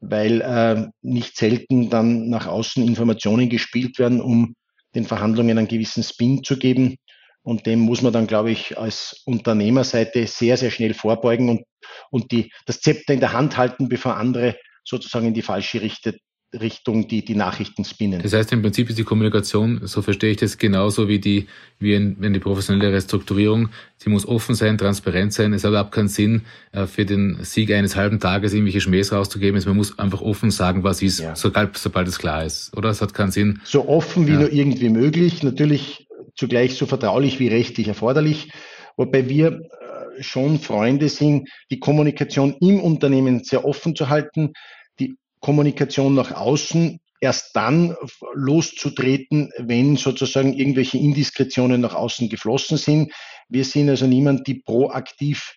weil 0.00 0.40
äh, 0.40 0.88
nicht 1.02 1.36
selten 1.36 1.90
dann 1.90 2.28
nach 2.28 2.46
außen 2.46 2.86
Informationen 2.86 3.48
gespielt 3.48 3.98
werden, 3.98 4.20
um 4.20 4.54
den 4.94 5.04
Verhandlungen 5.04 5.58
einen 5.58 5.68
gewissen 5.68 6.02
Spin 6.02 6.42
zu 6.42 6.58
geben. 6.58 6.96
Und 7.42 7.66
dem 7.66 7.80
muss 7.80 8.02
man 8.02 8.12
dann, 8.12 8.26
glaube 8.26 8.50
ich, 8.50 8.76
als 8.76 9.22
Unternehmerseite 9.24 10.26
sehr, 10.26 10.56
sehr 10.56 10.70
schnell 10.70 10.94
vorbeugen 10.94 11.48
und, 11.48 11.62
und 12.10 12.32
die, 12.32 12.50
das 12.66 12.80
Zepter 12.80 13.14
in 13.14 13.20
der 13.20 13.32
Hand 13.32 13.56
halten, 13.56 13.88
bevor 13.88 14.16
andere 14.16 14.56
sozusagen 14.84 15.26
in 15.26 15.34
die 15.34 15.42
falsche 15.42 15.80
Richtung 15.80 16.14
Richtung 16.56 17.08
die, 17.08 17.24
die 17.24 17.34
Nachrichten 17.34 17.84
spinnen. 17.84 18.20
Das 18.22 18.32
heißt, 18.32 18.52
im 18.52 18.62
Prinzip 18.62 18.88
ist 18.88 18.98
die 18.98 19.04
Kommunikation, 19.04 19.80
so 19.84 20.02
verstehe 20.02 20.32
ich 20.32 20.36
das, 20.38 20.58
genauso 20.58 21.08
wie 21.08 21.18
die, 21.18 21.46
wie 21.78 21.94
in, 21.94 22.16
wenn 22.18 22.32
die 22.32 22.40
professionelle 22.40 22.92
Restrukturierung. 22.92 23.68
Sie 23.98 24.10
muss 24.10 24.26
offen 24.26 24.54
sein, 24.54 24.78
transparent 24.78 25.32
sein. 25.32 25.52
Es 25.52 25.64
hat 25.64 25.70
überhaupt 25.70 25.92
keinen 25.92 26.08
Sinn, 26.08 26.42
äh, 26.72 26.86
für 26.86 27.04
den 27.04 27.38
Sieg 27.42 27.72
eines 27.72 27.96
halben 27.96 28.20
Tages 28.20 28.52
irgendwelche 28.52 28.80
Schmähs 28.80 29.12
rauszugeben. 29.12 29.62
Man 29.64 29.76
muss 29.76 29.98
einfach 29.98 30.20
offen 30.20 30.50
sagen, 30.50 30.82
was 30.84 31.02
ist, 31.02 31.20
ja. 31.20 31.36
sobald, 31.36 31.76
sobald 31.76 32.08
es 32.08 32.18
klar 32.18 32.44
ist. 32.44 32.76
Oder? 32.76 32.90
Es 32.90 33.00
hat 33.00 33.14
keinen 33.14 33.30
Sinn. 33.30 33.60
So 33.64 33.88
offen 33.88 34.26
wie 34.26 34.32
ja. 34.32 34.40
nur 34.40 34.52
irgendwie 34.52 34.88
möglich. 34.88 35.42
Natürlich 35.42 36.06
zugleich 36.34 36.74
so 36.74 36.86
vertraulich 36.86 37.40
wie 37.40 37.48
rechtlich 37.48 37.88
erforderlich. 37.88 38.50
Wobei 38.96 39.28
wir 39.28 39.52
äh, 39.52 40.22
schon 40.22 40.58
Freunde 40.58 41.08
sind, 41.08 41.48
die 41.70 41.80
Kommunikation 41.80 42.54
im 42.60 42.80
Unternehmen 42.80 43.44
sehr 43.44 43.64
offen 43.64 43.94
zu 43.94 44.08
halten, 44.08 44.52
Kommunikation 45.46 46.16
nach 46.16 46.32
außen 46.32 46.98
erst 47.20 47.54
dann 47.54 47.94
loszutreten, 48.34 49.52
wenn 49.58 49.94
sozusagen 49.94 50.52
irgendwelche 50.52 50.98
Indiskretionen 50.98 51.80
nach 51.80 51.94
außen 51.94 52.28
geflossen 52.28 52.78
sind. 52.78 53.12
Wir 53.48 53.64
sind 53.64 53.88
also 53.88 54.08
niemand, 54.08 54.48
die 54.48 54.54
proaktiv 54.54 55.54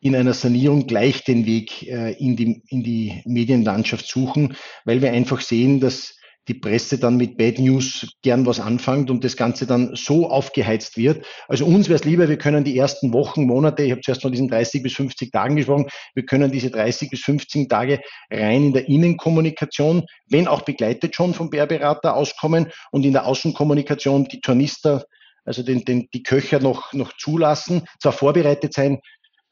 in 0.00 0.14
einer 0.14 0.34
Sanierung 0.34 0.86
gleich 0.86 1.24
den 1.24 1.46
Weg 1.46 1.82
äh, 1.84 2.12
in, 2.12 2.36
die, 2.36 2.62
in 2.68 2.82
die 2.82 3.22
Medienlandschaft 3.24 4.06
suchen, 4.06 4.54
weil 4.84 5.00
wir 5.00 5.12
einfach 5.12 5.40
sehen, 5.40 5.80
dass 5.80 6.14
die 6.48 6.54
Presse 6.54 6.98
dann 6.98 7.16
mit 7.16 7.36
Bad 7.36 7.58
News 7.58 8.16
gern 8.22 8.46
was 8.46 8.58
anfängt 8.58 9.10
und 9.10 9.22
das 9.22 9.36
Ganze 9.36 9.66
dann 9.66 9.94
so 9.94 10.28
aufgeheizt 10.28 10.96
wird. 10.96 11.24
Also 11.46 11.64
uns 11.66 11.88
wäre 11.88 11.96
es 11.96 12.04
lieber, 12.04 12.28
wir 12.28 12.38
können 12.38 12.64
die 12.64 12.76
ersten 12.76 13.12
Wochen, 13.12 13.44
Monate, 13.44 13.84
ich 13.84 13.92
habe 13.92 14.00
zuerst 14.00 14.22
von 14.22 14.32
diesen 14.32 14.48
30 14.48 14.82
bis 14.82 14.94
50 14.94 15.30
Tagen 15.30 15.56
gesprochen, 15.56 15.86
wir 16.14 16.24
können 16.24 16.50
diese 16.50 16.70
30 16.70 17.10
bis 17.10 17.20
15 17.20 17.68
Tage 17.68 18.00
rein 18.30 18.64
in 18.64 18.72
der 18.72 18.88
Innenkommunikation, 18.88 20.04
wenn 20.28 20.48
auch 20.48 20.62
begleitet 20.62 21.14
schon 21.14 21.32
vom 21.32 21.50
Bärberater 21.50 22.16
auskommen 22.16 22.72
und 22.90 23.04
in 23.04 23.12
der 23.12 23.26
Außenkommunikation 23.26 24.24
die 24.24 24.40
Tornister, 24.40 25.04
also 25.44 25.62
den, 25.62 25.84
den, 25.84 26.08
die 26.12 26.22
Köcher 26.22 26.60
noch, 26.60 26.92
noch 26.92 27.16
zulassen, 27.16 27.82
zwar 28.00 28.12
vorbereitet 28.12 28.74
sein, 28.74 29.00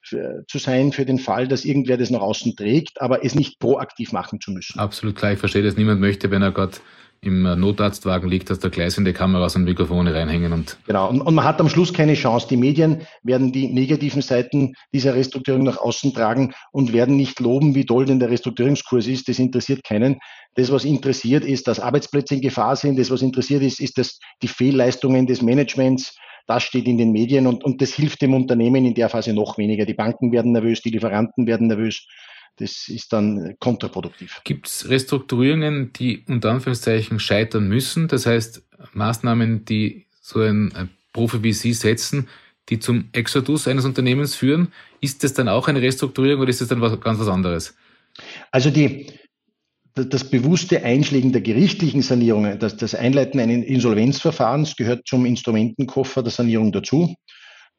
zu 0.02 0.58
sein 0.58 0.92
für 0.92 1.04
den 1.04 1.18
Fall, 1.18 1.48
dass 1.48 1.64
irgendwer 1.64 1.96
das 1.96 2.10
nach 2.10 2.20
außen 2.20 2.56
trägt, 2.56 3.00
aber 3.00 3.24
es 3.24 3.34
nicht 3.34 3.58
proaktiv 3.58 4.12
machen 4.12 4.40
zu 4.40 4.50
müssen. 4.50 4.78
Absolut 4.78 5.16
klar. 5.16 5.32
Ich 5.32 5.38
verstehe 5.38 5.62
dass 5.62 5.76
Niemand 5.76 6.00
möchte, 6.00 6.30
wenn 6.30 6.42
er 6.42 6.52
gerade 6.52 6.78
im 7.22 7.42
Notarztwagen 7.42 8.30
liegt, 8.30 8.48
dass 8.48 8.60
da 8.60 8.70
gleißende 8.70 9.12
Kameras 9.12 9.54
und 9.54 9.64
Mikrofone 9.64 10.14
reinhängen. 10.14 10.54
Und 10.54 10.78
genau, 10.86 11.10
und, 11.10 11.20
und, 11.20 11.34
man 11.34 11.44
hat 11.44 11.60
am 11.60 11.68
Schluss 11.68 11.92
keine 11.92 12.14
Chance. 12.14 12.48
Die 12.48 12.56
Medien 12.56 13.02
werden 13.22 13.52
die 13.52 13.68
negativen 13.68 14.22
Seiten 14.22 14.74
dieser 14.94 15.14
Restrukturierung 15.14 15.66
nach 15.66 15.76
außen 15.76 16.14
tragen 16.14 16.54
und 16.72 16.94
werden 16.94 17.16
nicht 17.16 17.38
loben, 17.40 17.74
wie 17.74 17.84
toll 17.84 18.06
denn 18.06 18.20
der 18.20 18.30
Restrukturierungskurs 18.30 19.06
ist. 19.06 19.28
Das 19.28 19.38
interessiert 19.38 19.84
keinen. 19.84 20.18
Das, 20.54 20.72
was 20.72 20.84
interessiert, 20.84 21.44
ist, 21.44 21.68
dass 21.68 21.78
Arbeitsplätze 21.78 22.36
in 22.36 22.40
Gefahr 22.40 22.74
sind. 22.74 22.98
Das, 22.98 23.10
was 23.10 23.20
interessiert 23.20 23.62
ist, 23.62 23.80
ist, 23.80 23.98
dass 23.98 24.18
die 24.42 24.48
Fehlleistungen 24.48 25.26
des 25.26 25.42
Managements 25.42 26.16
das 26.46 26.62
steht 26.62 26.86
in 26.86 26.98
den 26.98 27.12
Medien 27.12 27.46
und, 27.46 27.64
und 27.64 27.80
das 27.80 27.92
hilft 27.92 28.22
dem 28.22 28.34
Unternehmen 28.34 28.84
in 28.84 28.94
der 28.94 29.08
Phase 29.08 29.32
noch 29.32 29.58
weniger. 29.58 29.84
Die 29.84 29.94
Banken 29.94 30.32
werden 30.32 30.52
nervös, 30.52 30.82
die 30.82 30.90
Lieferanten 30.90 31.46
werden 31.46 31.68
nervös. 31.68 32.06
Das 32.56 32.88
ist 32.88 33.12
dann 33.12 33.56
kontraproduktiv. 33.58 34.40
Gibt 34.44 34.66
es 34.66 34.88
Restrukturierungen, 34.88 35.92
die 35.94 36.24
unter 36.28 36.50
Anführungszeichen 36.50 37.18
scheitern 37.18 37.68
müssen? 37.68 38.08
Das 38.08 38.26
heißt, 38.26 38.62
Maßnahmen, 38.92 39.64
die 39.64 40.06
so 40.20 40.40
ein, 40.40 40.90
Profi 41.12 41.42
wie 41.42 41.52
Sie 41.52 41.72
setzen, 41.72 42.28
die 42.68 42.78
zum 42.78 43.08
Exodus 43.12 43.66
eines 43.66 43.84
Unternehmens 43.84 44.34
führen. 44.34 44.72
Ist 45.00 45.24
das 45.24 45.34
dann 45.34 45.48
auch 45.48 45.68
eine 45.68 45.82
Restrukturierung 45.82 46.42
oder 46.42 46.50
ist 46.50 46.60
das 46.60 46.68
dann 46.68 46.80
was, 46.80 47.00
ganz 47.00 47.18
was 47.18 47.28
anderes? 47.28 47.76
Also 48.50 48.70
die, 48.70 49.06
das 49.94 50.24
bewusste 50.24 50.84
Einschlägen 50.84 51.32
der 51.32 51.40
gerichtlichen 51.40 52.02
Sanierungen, 52.02 52.58
das, 52.58 52.76
das 52.76 52.94
Einleiten 52.94 53.40
eines 53.40 53.66
Insolvenzverfahrens 53.66 54.76
gehört 54.76 55.06
zum 55.06 55.26
Instrumentenkoffer 55.26 56.22
der 56.22 56.32
Sanierung 56.32 56.72
dazu. 56.72 57.14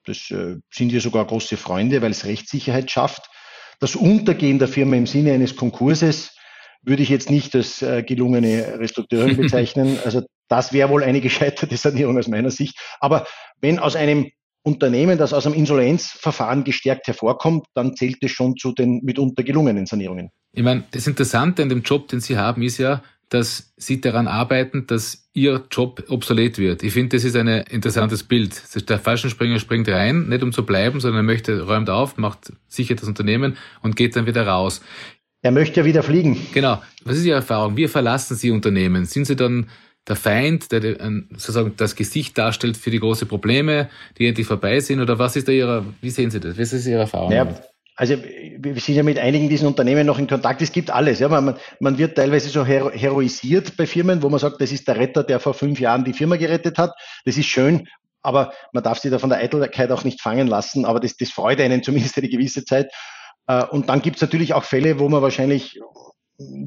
Das 0.05 0.31
äh, 0.31 0.57
sind 0.71 0.91
wir 0.91 1.01
sogar 1.01 1.25
große 1.25 1.57
Freunde, 1.57 2.01
weil 2.01 2.11
es 2.11 2.25
Rechtssicherheit 2.25 2.89
schafft. 2.91 3.29
Das 3.79 3.95
Untergehen 3.95 4.59
der 4.59 4.67
Firma 4.67 4.95
im 4.95 5.07
Sinne 5.07 5.33
eines 5.33 5.55
Konkurses 5.55 6.35
würde 6.83 7.03
ich 7.03 7.09
jetzt 7.09 7.29
nicht 7.29 7.55
als 7.55 7.81
äh, 7.81 8.03
gelungene 8.03 8.79
Restrukturierung 8.79 9.37
bezeichnen. 9.41 9.99
Also 10.03 10.23
das 10.47 10.73
wäre 10.73 10.89
wohl 10.89 11.03
eine 11.03 11.21
gescheiterte 11.21 11.77
Sanierung 11.77 12.17
aus 12.17 12.27
meiner 12.27 12.51
Sicht. 12.51 12.77
Aber 12.99 13.25
wenn 13.61 13.79
aus 13.79 13.95
einem 13.95 14.31
Unternehmen, 14.63 15.17
das 15.17 15.33
aus 15.33 15.45
einem 15.45 15.55
Insolvenzverfahren 15.55 16.63
gestärkt 16.63 17.07
hervorkommt, 17.07 17.65
dann 17.73 17.95
zählt 17.95 18.17
es 18.21 18.31
schon 18.31 18.55
zu 18.57 18.73
den 18.73 19.01
mitunter 19.03 19.43
gelungenen 19.43 19.85
Sanierungen. 19.85 20.29
Ich 20.53 20.63
meine, 20.63 20.83
das 20.91 21.07
Interessante 21.07 21.63
an 21.63 21.69
dem 21.69 21.81
Job, 21.81 22.07
den 22.09 22.19
Sie 22.19 22.37
haben, 22.37 22.61
ist 22.61 22.77
ja, 22.77 23.01
dass 23.29 23.73
Sie 23.77 24.01
daran 24.01 24.27
arbeiten, 24.27 24.85
dass 24.87 25.29
Ihr 25.33 25.63
Job 25.71 26.03
obsolet 26.09 26.57
wird. 26.57 26.83
Ich 26.83 26.93
finde, 26.93 27.15
das 27.15 27.23
ist 27.23 27.35
ein 27.37 27.47
interessantes 27.47 28.23
Bild. 28.23 28.61
Der 28.89 28.99
Fallschirmspringer 28.99 29.59
springt 29.59 29.87
rein, 29.87 30.27
nicht 30.27 30.43
um 30.43 30.51
zu 30.51 30.65
bleiben, 30.65 30.99
sondern 30.99 31.21
er 31.21 31.23
möchte, 31.23 31.61
räumt 31.61 31.89
auf, 31.89 32.17
macht 32.17 32.51
sicher 32.67 32.95
das 32.95 33.07
Unternehmen 33.07 33.57
und 33.81 33.95
geht 33.95 34.15
dann 34.15 34.25
wieder 34.25 34.45
raus. 34.45 34.81
Er 35.41 35.51
möchte 35.51 35.79
ja 35.79 35.85
wieder 35.85 36.03
fliegen. 36.03 36.37
Genau. 36.53 36.81
Was 37.03 37.17
ist 37.17 37.25
Ihre 37.25 37.37
Erfahrung? 37.37 37.77
Wie 37.77 37.87
verlassen 37.87 38.35
Sie 38.35 38.51
Unternehmen? 38.51 39.05
Sind 39.05 39.25
Sie 39.25 39.35
dann 39.35 39.69
der 40.07 40.15
Feind, 40.15 40.71
der 40.71 40.97
sozusagen 41.31 41.73
das 41.77 41.95
Gesicht 41.95 42.37
darstellt 42.37 42.77
für 42.77 42.91
die 42.91 42.99
großen 42.99 43.27
Probleme, 43.27 43.89
die 44.17 44.27
endlich 44.27 44.47
vorbei 44.47 44.79
sind? 44.79 44.99
Oder 44.99 45.19
was 45.19 45.35
ist 45.35 45.47
da 45.47 45.51
Ihre, 45.51 45.85
wie 46.01 46.09
sehen 46.09 46.31
Sie 46.31 46.39
das? 46.39 46.57
Was 46.57 46.73
ist 46.73 46.87
Ihre 46.87 47.01
Erfahrung? 47.01 47.31
Ja, 47.31 47.47
also 47.95 48.15
wir 48.17 48.79
sind 48.79 48.95
ja 48.95 49.03
mit 49.03 49.19
einigen 49.19 49.47
diesen 49.47 49.67
Unternehmen 49.67 50.07
noch 50.07 50.17
in 50.17 50.27
Kontakt. 50.27 50.61
Es 50.61 50.71
gibt 50.71 50.89
alles. 50.89 51.19
Ja. 51.19 51.27
Man, 51.29 51.55
man 51.79 51.97
wird 51.97 52.15
teilweise 52.15 52.49
so 52.49 52.65
hero 52.65 52.89
heroisiert 52.89 53.77
bei 53.77 53.85
Firmen, 53.85 54.23
wo 54.23 54.29
man 54.29 54.39
sagt, 54.39 54.59
das 54.59 54.71
ist 54.71 54.87
der 54.87 54.97
Retter, 54.97 55.23
der 55.23 55.39
vor 55.39 55.53
fünf 55.53 55.79
Jahren 55.79 56.03
die 56.03 56.13
Firma 56.13 56.37
gerettet 56.37 56.79
hat. 56.79 56.93
Das 57.25 57.37
ist 57.37 57.45
schön, 57.45 57.87
aber 58.23 58.53
man 58.73 58.83
darf 58.83 58.99
sich 58.99 59.11
da 59.11 59.19
von 59.19 59.29
der 59.29 59.39
Eitelkeit 59.39 59.91
auch 59.91 60.03
nicht 60.03 60.19
fangen 60.19 60.47
lassen. 60.47 60.85
Aber 60.85 60.99
das, 60.99 61.15
das 61.15 61.29
freut 61.29 61.61
einen 61.61 61.83
zumindest 61.83 62.17
eine 62.17 62.29
gewisse 62.29 62.65
Zeit. 62.65 62.91
Äh, 63.47 63.65
und 63.65 63.89
dann 63.89 64.01
gibt 64.01 64.15
es 64.15 64.21
natürlich 64.21 64.53
auch 64.53 64.63
Fälle, 64.63 64.97
wo 64.97 65.09
man 65.09 65.21
wahrscheinlich 65.21 65.79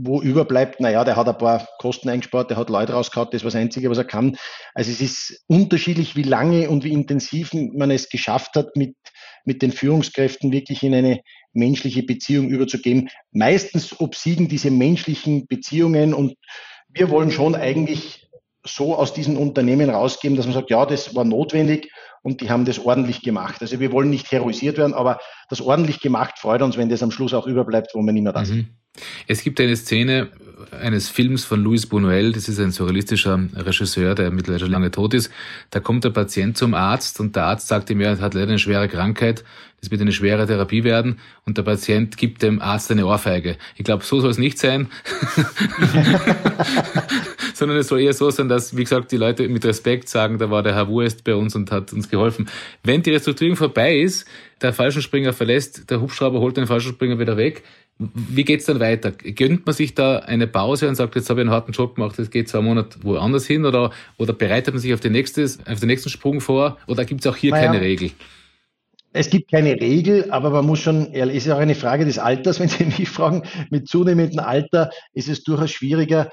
wo 0.03 0.21
überbleibt, 0.21 0.81
naja, 0.81 1.05
der 1.05 1.17
hat 1.17 1.29
ein 1.29 1.39
paar 1.39 1.69
Kosten 1.79 2.09
eingespart, 2.09 2.51
der 2.51 2.57
hat 2.57 2.71
Leute 2.71 2.93
rausgehauen, 2.93 3.29
das 3.31 3.43
ist 3.43 3.47
das 3.47 3.55
Einzige, 3.55 3.91
was 3.91 3.99
er 3.99 4.05
kann. 4.05 4.37
Also 4.75 4.91
es 4.91 5.01
ist 5.01 5.45
unterschiedlich, 5.47 6.17
wie 6.17 6.23
lange 6.23 6.71
und 6.71 6.85
wie 6.85 6.93
intensiv 6.93 7.53
man 7.53 7.91
es 7.91 8.09
geschafft 8.09 8.55
hat, 8.55 8.77
mit, 8.77 8.97
mit 9.45 9.63
den 9.63 9.73
Führungskräften 9.73 10.53
wirklich 10.53 10.83
in 10.83 10.95
eine 10.95 11.21
menschliche 11.53 12.03
Beziehung 12.03 12.49
überzugeben. 12.49 13.09
Meistens 13.33 14.01
obsiegen 14.01 14.49
diese 14.49 14.71
menschlichen 14.71 15.47
Beziehungen 15.47 16.15
und 16.15 16.35
wir 16.89 17.11
wollen 17.11 17.31
schon 17.31 17.55
eigentlich 17.55 18.24
so 18.65 18.97
aus 18.97 19.13
diesen 19.13 19.37
Unternehmen 19.37 19.91
rausgeben, 19.91 20.37
dass 20.37 20.47
man 20.47 20.55
sagt, 20.55 20.71
ja, 20.71 20.87
das 20.87 21.15
war 21.15 21.25
notwendig 21.25 21.93
und 22.23 22.41
die 22.41 22.51
haben 22.51 22.65
das 22.65 22.79
ordentlich 22.79 23.23
gemacht. 23.23 23.57
Also 23.61 23.79
wir 23.79 23.93
wollen 23.93 24.09
nicht 24.09 24.33
heroisiert 24.33 24.79
werden, 24.79 24.95
aber 24.95 25.19
das 25.51 25.61
ordentlich 25.61 26.01
gemacht 26.01 26.39
freut 26.39 26.63
uns, 26.63 26.77
wenn 26.79 26.89
das 26.89 27.03
am 27.03 27.11
Schluss 27.11 27.35
auch 27.35 27.47
überbleibt, 27.47 27.91
wo 27.95 28.01
man 28.01 28.15
nicht 28.15 28.25
mehr 28.25 28.33
da 28.33 28.45
sind. 28.45 28.57
Mhm. 28.57 28.69
Es 29.27 29.43
gibt 29.43 29.61
eine 29.61 29.77
Szene 29.77 30.31
eines 30.71 31.09
Films 31.09 31.45
von 31.45 31.63
Louis 31.63 31.91
Buñuel, 31.91 32.33
das 32.33 32.49
ist 32.49 32.61
ein 32.61 32.71
surrealistischer 32.71 33.49
Regisseur, 33.55 34.15
der 34.15 34.31
mittlerweile 34.31 34.61
schon 34.61 34.71
lange 34.71 34.91
tot 34.91 35.15
ist. 35.15 35.31
Da 35.71 35.81
kommt 35.81 36.05
der 36.05 36.11
Patient 36.11 36.57
zum 36.57 36.75
Arzt 36.75 37.21
und 37.21 37.37
der 37.37 37.45
Arzt 37.45 37.69
sagt 37.69 37.91
ihm, 37.91 38.01
er 38.01 38.21
hat 38.21 38.35
leider 38.35 38.49
eine 38.49 38.59
schwere 38.59 38.89
Krankheit, 38.89 39.45
das 39.81 39.91
wird 39.91 40.01
eine 40.01 40.13
schwere 40.13 40.47
Therapie 40.47 40.85
werden 40.85 41.19
und 41.45 41.59
der 41.59 41.65
Patient 41.65 42.17
gibt 42.17 42.43
dem 42.43 42.63
Arzt 42.63 42.91
eine 42.91 43.05
Ohrfeige. 43.05 43.57
Ich 43.77 43.85
glaube, 43.85 44.05
so 44.05 44.21
soll 44.21 44.31
es 44.31 44.39
nicht 44.39 44.59
sein, 44.59 44.89
sondern 47.55 47.79
es 47.79 47.89
soll 47.89 48.01
eher 48.01 48.13
so 48.13 48.31
sein, 48.31 48.49
dass, 48.49 48.77
wie 48.77 48.85
gesagt, 48.85 49.13
die 49.13 49.17
Leute 49.17 49.49
mit 49.49 49.65
Respekt 49.65 50.09
sagen, 50.09 50.39
da 50.39 50.51
war 50.51 50.63
der 50.63 50.75
Herr 50.75 50.89
Wurst 50.89 51.25
bei 51.25 51.35
uns 51.35 51.55
und 51.55 51.71
hat 51.71 51.93
uns 51.93 52.11
geholfen. 52.11 52.49
Wenn 52.83 53.03
die 53.03 53.11
Restrukturierung 53.11 53.57
vorbei 53.57 53.99
ist, 53.99 54.27
der 54.61 54.73
Fallschirmspringer 54.73 55.33
verlässt, 55.33 55.91
der 55.91 56.01
Hubschrauber 56.01 56.41
holt 56.41 56.57
den 56.57 56.67
Fallschirmspringer 56.67 57.19
wieder 57.19 57.37
weg, 57.37 57.63
wie 57.99 58.45
geht's 58.45 58.65
dann 58.65 58.81
weiter? 58.81 59.13
Gönnt 59.13 59.67
man 59.67 59.75
sich 59.75 59.95
da 59.95 60.19
eine 60.19 60.49
Pause 60.49 60.89
und 60.89 60.97
sagt, 60.97 61.15
jetzt 61.15 61.31
habe 61.31 61.41
ich 61.41 61.47
einen 61.47 61.55
harten 61.55 61.73
Job 61.73 61.95
gemacht, 61.95 62.19
jetzt 62.19 62.33
geht 62.33 62.49
zwei 62.49 62.61
Monate 62.61 62.99
woanders 63.03 63.47
hin 63.47 63.65
oder, 63.65 63.93
oder 64.19 64.33
bereitet 64.33 64.75
man 64.75 64.81
sich 64.81 64.93
auf, 64.93 65.01
die 65.01 65.11
nächste, 65.11 65.45
auf 65.45 65.79
den 65.79 65.87
nächsten 65.87 66.09
Sprung 66.09 66.41
vor 66.41 66.79
oder 66.89 67.05
gibt 67.05 67.25
es 67.25 67.27
auch 67.31 67.37
hier 67.37 67.53
naja, 67.53 67.67
keine 67.67 67.81
Regel? 67.81 68.11
Es 69.13 69.31
gibt 69.31 69.53
keine 69.53 69.81
Regel, 69.81 70.29
aber 70.33 70.51
man 70.51 70.67
muss 70.67 70.81
schon, 70.81 71.15
es 71.15 71.47
ist 71.47 71.51
auch 71.51 71.59
eine 71.59 71.77
Frage 71.77 72.05
des 72.05 72.19
Alters, 72.19 72.59
wenn 72.61 72.69
Sie 72.69 72.85
mich 72.85 73.09
fragen, 73.09 73.45
mit 73.71 73.89
zunehmendem 73.89 74.41
Alter 74.41 74.91
ist 75.13 75.29
es 75.29 75.45
durchaus 75.45 75.71
schwieriger, 75.71 76.31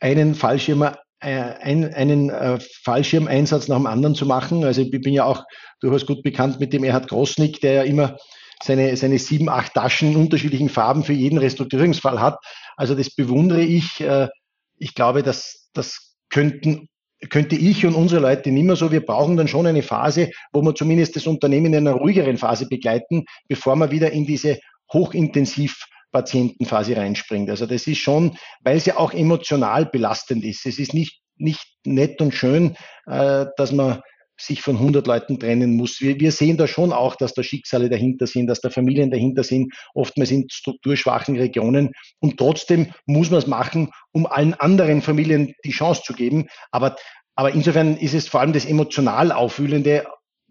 einen 0.00 0.34
Fallschirmer 0.34 0.98
äh, 1.20 1.54
ein, 1.60 1.92
einen 1.94 2.30
äh, 2.30 2.58
Fallschirmeinsatz 2.84 3.68
nach 3.68 3.76
dem 3.76 3.86
anderen 3.86 4.14
zu 4.14 4.26
machen. 4.26 4.64
Also 4.64 4.82
ich 4.82 4.90
bin 4.90 5.12
ja 5.12 5.24
auch 5.24 5.44
durchaus 5.80 6.06
gut 6.06 6.22
bekannt 6.22 6.60
mit 6.60 6.72
dem 6.72 6.84
Erhard 6.84 7.08
Grossnick, 7.08 7.60
der 7.60 7.72
ja 7.72 7.82
immer 7.82 8.16
seine, 8.62 8.96
seine 8.96 9.18
sieben, 9.18 9.48
acht 9.48 9.74
Taschen 9.74 10.16
unterschiedlichen 10.16 10.68
Farben 10.68 11.04
für 11.04 11.12
jeden 11.12 11.38
Restrukturierungsfall 11.38 12.20
hat. 12.20 12.38
Also 12.76 12.94
das 12.94 13.10
bewundere 13.10 13.62
ich. 13.62 14.00
Äh, 14.00 14.28
ich 14.76 14.94
glaube, 14.94 15.22
dass 15.22 15.70
das 15.72 16.14
könnten 16.30 16.88
könnte 17.30 17.56
ich 17.56 17.84
und 17.84 17.96
unsere 17.96 18.20
Leute 18.20 18.52
nicht 18.52 18.64
mehr 18.64 18.76
so. 18.76 18.92
Wir 18.92 19.04
brauchen 19.04 19.36
dann 19.36 19.48
schon 19.48 19.66
eine 19.66 19.82
Phase, 19.82 20.30
wo 20.52 20.62
wir 20.62 20.74
zumindest 20.76 21.16
das 21.16 21.26
Unternehmen 21.26 21.74
in 21.74 21.88
einer 21.88 21.96
ruhigeren 21.96 22.38
Phase 22.38 22.68
begleiten, 22.68 23.24
bevor 23.48 23.74
wir 23.74 23.90
wieder 23.90 24.12
in 24.12 24.24
diese 24.24 24.60
hochintensiv 24.92 25.84
Patientenphase 26.12 26.96
reinspringt. 26.96 27.50
Also 27.50 27.66
das 27.66 27.86
ist 27.86 27.98
schon, 27.98 28.36
weil 28.62 28.76
es 28.76 28.86
ja 28.86 28.96
auch 28.96 29.12
emotional 29.12 29.86
belastend 29.86 30.44
ist. 30.44 30.66
Es 30.66 30.78
ist 30.78 30.94
nicht, 30.94 31.20
nicht 31.36 31.66
nett 31.84 32.20
und 32.20 32.34
schön, 32.34 32.76
äh, 33.06 33.46
dass 33.56 33.72
man 33.72 34.00
sich 34.40 34.62
von 34.62 34.76
100 34.76 35.06
Leuten 35.06 35.40
trennen 35.40 35.76
muss. 35.76 36.00
Wir, 36.00 36.18
wir 36.20 36.30
sehen 36.30 36.56
da 36.56 36.66
schon 36.66 36.92
auch, 36.92 37.16
dass 37.16 37.34
da 37.34 37.42
Schicksale 37.42 37.88
dahinter 37.88 38.26
sind, 38.26 38.46
dass 38.46 38.60
da 38.60 38.70
Familien 38.70 39.10
dahinter 39.10 39.42
sind, 39.42 39.74
oftmals 39.94 40.30
in 40.30 40.48
strukturschwachen 40.48 41.36
Regionen. 41.36 41.92
Und 42.20 42.38
trotzdem 42.38 42.92
muss 43.06 43.30
man 43.30 43.40
es 43.40 43.46
machen, 43.46 43.90
um 44.12 44.26
allen 44.26 44.54
anderen 44.54 45.02
Familien 45.02 45.54
die 45.64 45.72
Chance 45.72 46.02
zu 46.04 46.12
geben. 46.12 46.46
Aber, 46.70 46.96
aber 47.34 47.52
insofern 47.52 47.96
ist 47.96 48.14
es 48.14 48.28
vor 48.28 48.40
allem 48.40 48.52
das 48.52 48.64
emotional 48.64 49.32
Aufwühlende, 49.32 50.06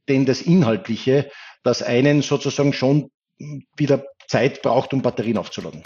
denn 0.10 0.26
das 0.26 0.42
Inhaltliche, 0.42 1.32
das 1.64 1.82
einen 1.82 2.22
sozusagen 2.22 2.74
schon 2.74 3.10
wieder 3.78 4.06
Zeit 4.28 4.62
braucht, 4.62 4.94
um 4.94 5.02
Batterien 5.02 5.38
aufzuladen. 5.38 5.84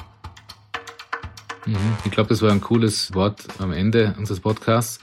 Mhm. 1.65 1.77
Ich 2.05 2.11
glaube, 2.11 2.29
das 2.29 2.41
war 2.41 2.51
ein 2.51 2.61
cooles 2.61 3.13
Wort 3.13 3.43
am 3.59 3.71
Ende 3.71 4.15
unseres 4.17 4.39
Podcasts. 4.39 4.99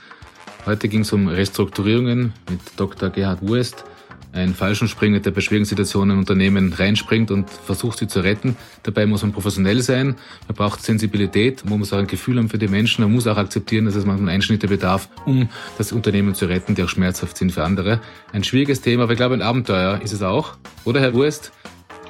Heute 0.65 0.89
ging 0.89 1.01
es 1.01 1.13
um 1.13 1.27
Restrukturierungen 1.27 2.33
mit 2.49 2.59
Dr. 2.75 3.09
Gerhard 3.09 3.41
Wurst, 3.47 3.85
ein 4.33 4.53
Fallschirmspringer, 4.53 5.21
der 5.21 5.31
bei 5.31 5.41
schwierigen 5.41 5.65
Situationen 5.65 6.11
in 6.11 6.19
Unternehmen 6.19 6.73
reinspringt 6.73 7.31
und 7.31 7.49
versucht, 7.49 7.97
sie 7.99 8.07
zu 8.07 8.19
retten. 8.19 8.57
Dabei 8.83 9.05
muss 9.05 9.21
man 9.23 9.31
professionell 9.31 9.81
sein, 9.81 10.17
man 10.47 10.55
braucht 10.55 10.83
Sensibilität, 10.83 11.63
man 11.67 11.79
muss 11.79 11.93
auch 11.93 11.97
ein 11.97 12.07
Gefühl 12.07 12.37
haben 12.37 12.49
für 12.49 12.57
die 12.57 12.67
Menschen, 12.67 13.03
man 13.03 13.13
muss 13.13 13.25
auch 13.25 13.37
akzeptieren, 13.37 13.85
dass 13.85 13.95
es 13.95 14.05
manchmal 14.05 14.33
Einschnitte 14.35 14.67
bedarf, 14.67 15.09
um 15.25 15.49
das 15.77 15.93
Unternehmen 15.93 16.35
zu 16.35 16.45
retten, 16.45 16.75
die 16.75 16.83
auch 16.83 16.89
schmerzhaft 16.89 17.37
sind 17.37 17.53
für 17.53 17.63
andere. 17.63 18.01
Ein 18.33 18.43
schwieriges 18.43 18.81
Thema, 18.81 19.03
aber 19.03 19.13
ich 19.13 19.17
glaube, 19.17 19.33
ein 19.33 19.41
Abenteuer 19.41 20.01
ist 20.03 20.11
es 20.11 20.21
auch. 20.21 20.57
Oder, 20.83 20.99
Herr 20.99 21.13
Wurst? 21.13 21.51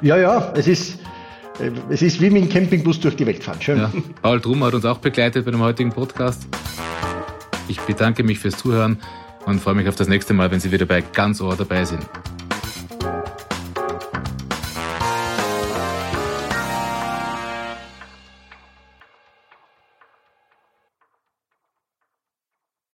Ja, 0.02 0.18
ja, 0.18 0.54
es 0.56 0.68
ist, 0.68 1.00
es 1.90 2.02
ist 2.02 2.22
wie 2.22 2.30
mit 2.30 2.44
dem 2.44 2.50
Campingbus 2.50 3.00
durch 3.00 3.16
die 3.16 3.26
Welt 3.26 3.44
fahren. 3.44 3.62
Schön. 3.62 3.78
Ja. 3.78 3.92
Paul 4.22 4.40
Drum 4.40 4.64
hat 4.64 4.74
uns 4.74 4.86
auch 4.86 5.00
begleitet 5.00 5.46
bei 5.46 5.52
dem 5.52 5.62
heutigen 5.62 5.92
Podcast. 5.92 6.48
Ich 7.68 7.80
bedanke 7.82 8.24
mich 8.24 8.40
fürs 8.40 8.58
Zuhören 8.58 8.98
und 9.46 9.60
freue 9.60 9.76
mich 9.76 9.88
auf 9.88 9.96
das 9.96 10.08
nächste 10.08 10.34
Mal, 10.34 10.52
wenn 10.52 10.60
Sie 10.60 10.72
wieder 10.72 10.86
bei 10.86 11.02
Ganz 11.02 11.42
Ohr 11.42 11.56
dabei 11.56 11.86
sind. 11.86 12.02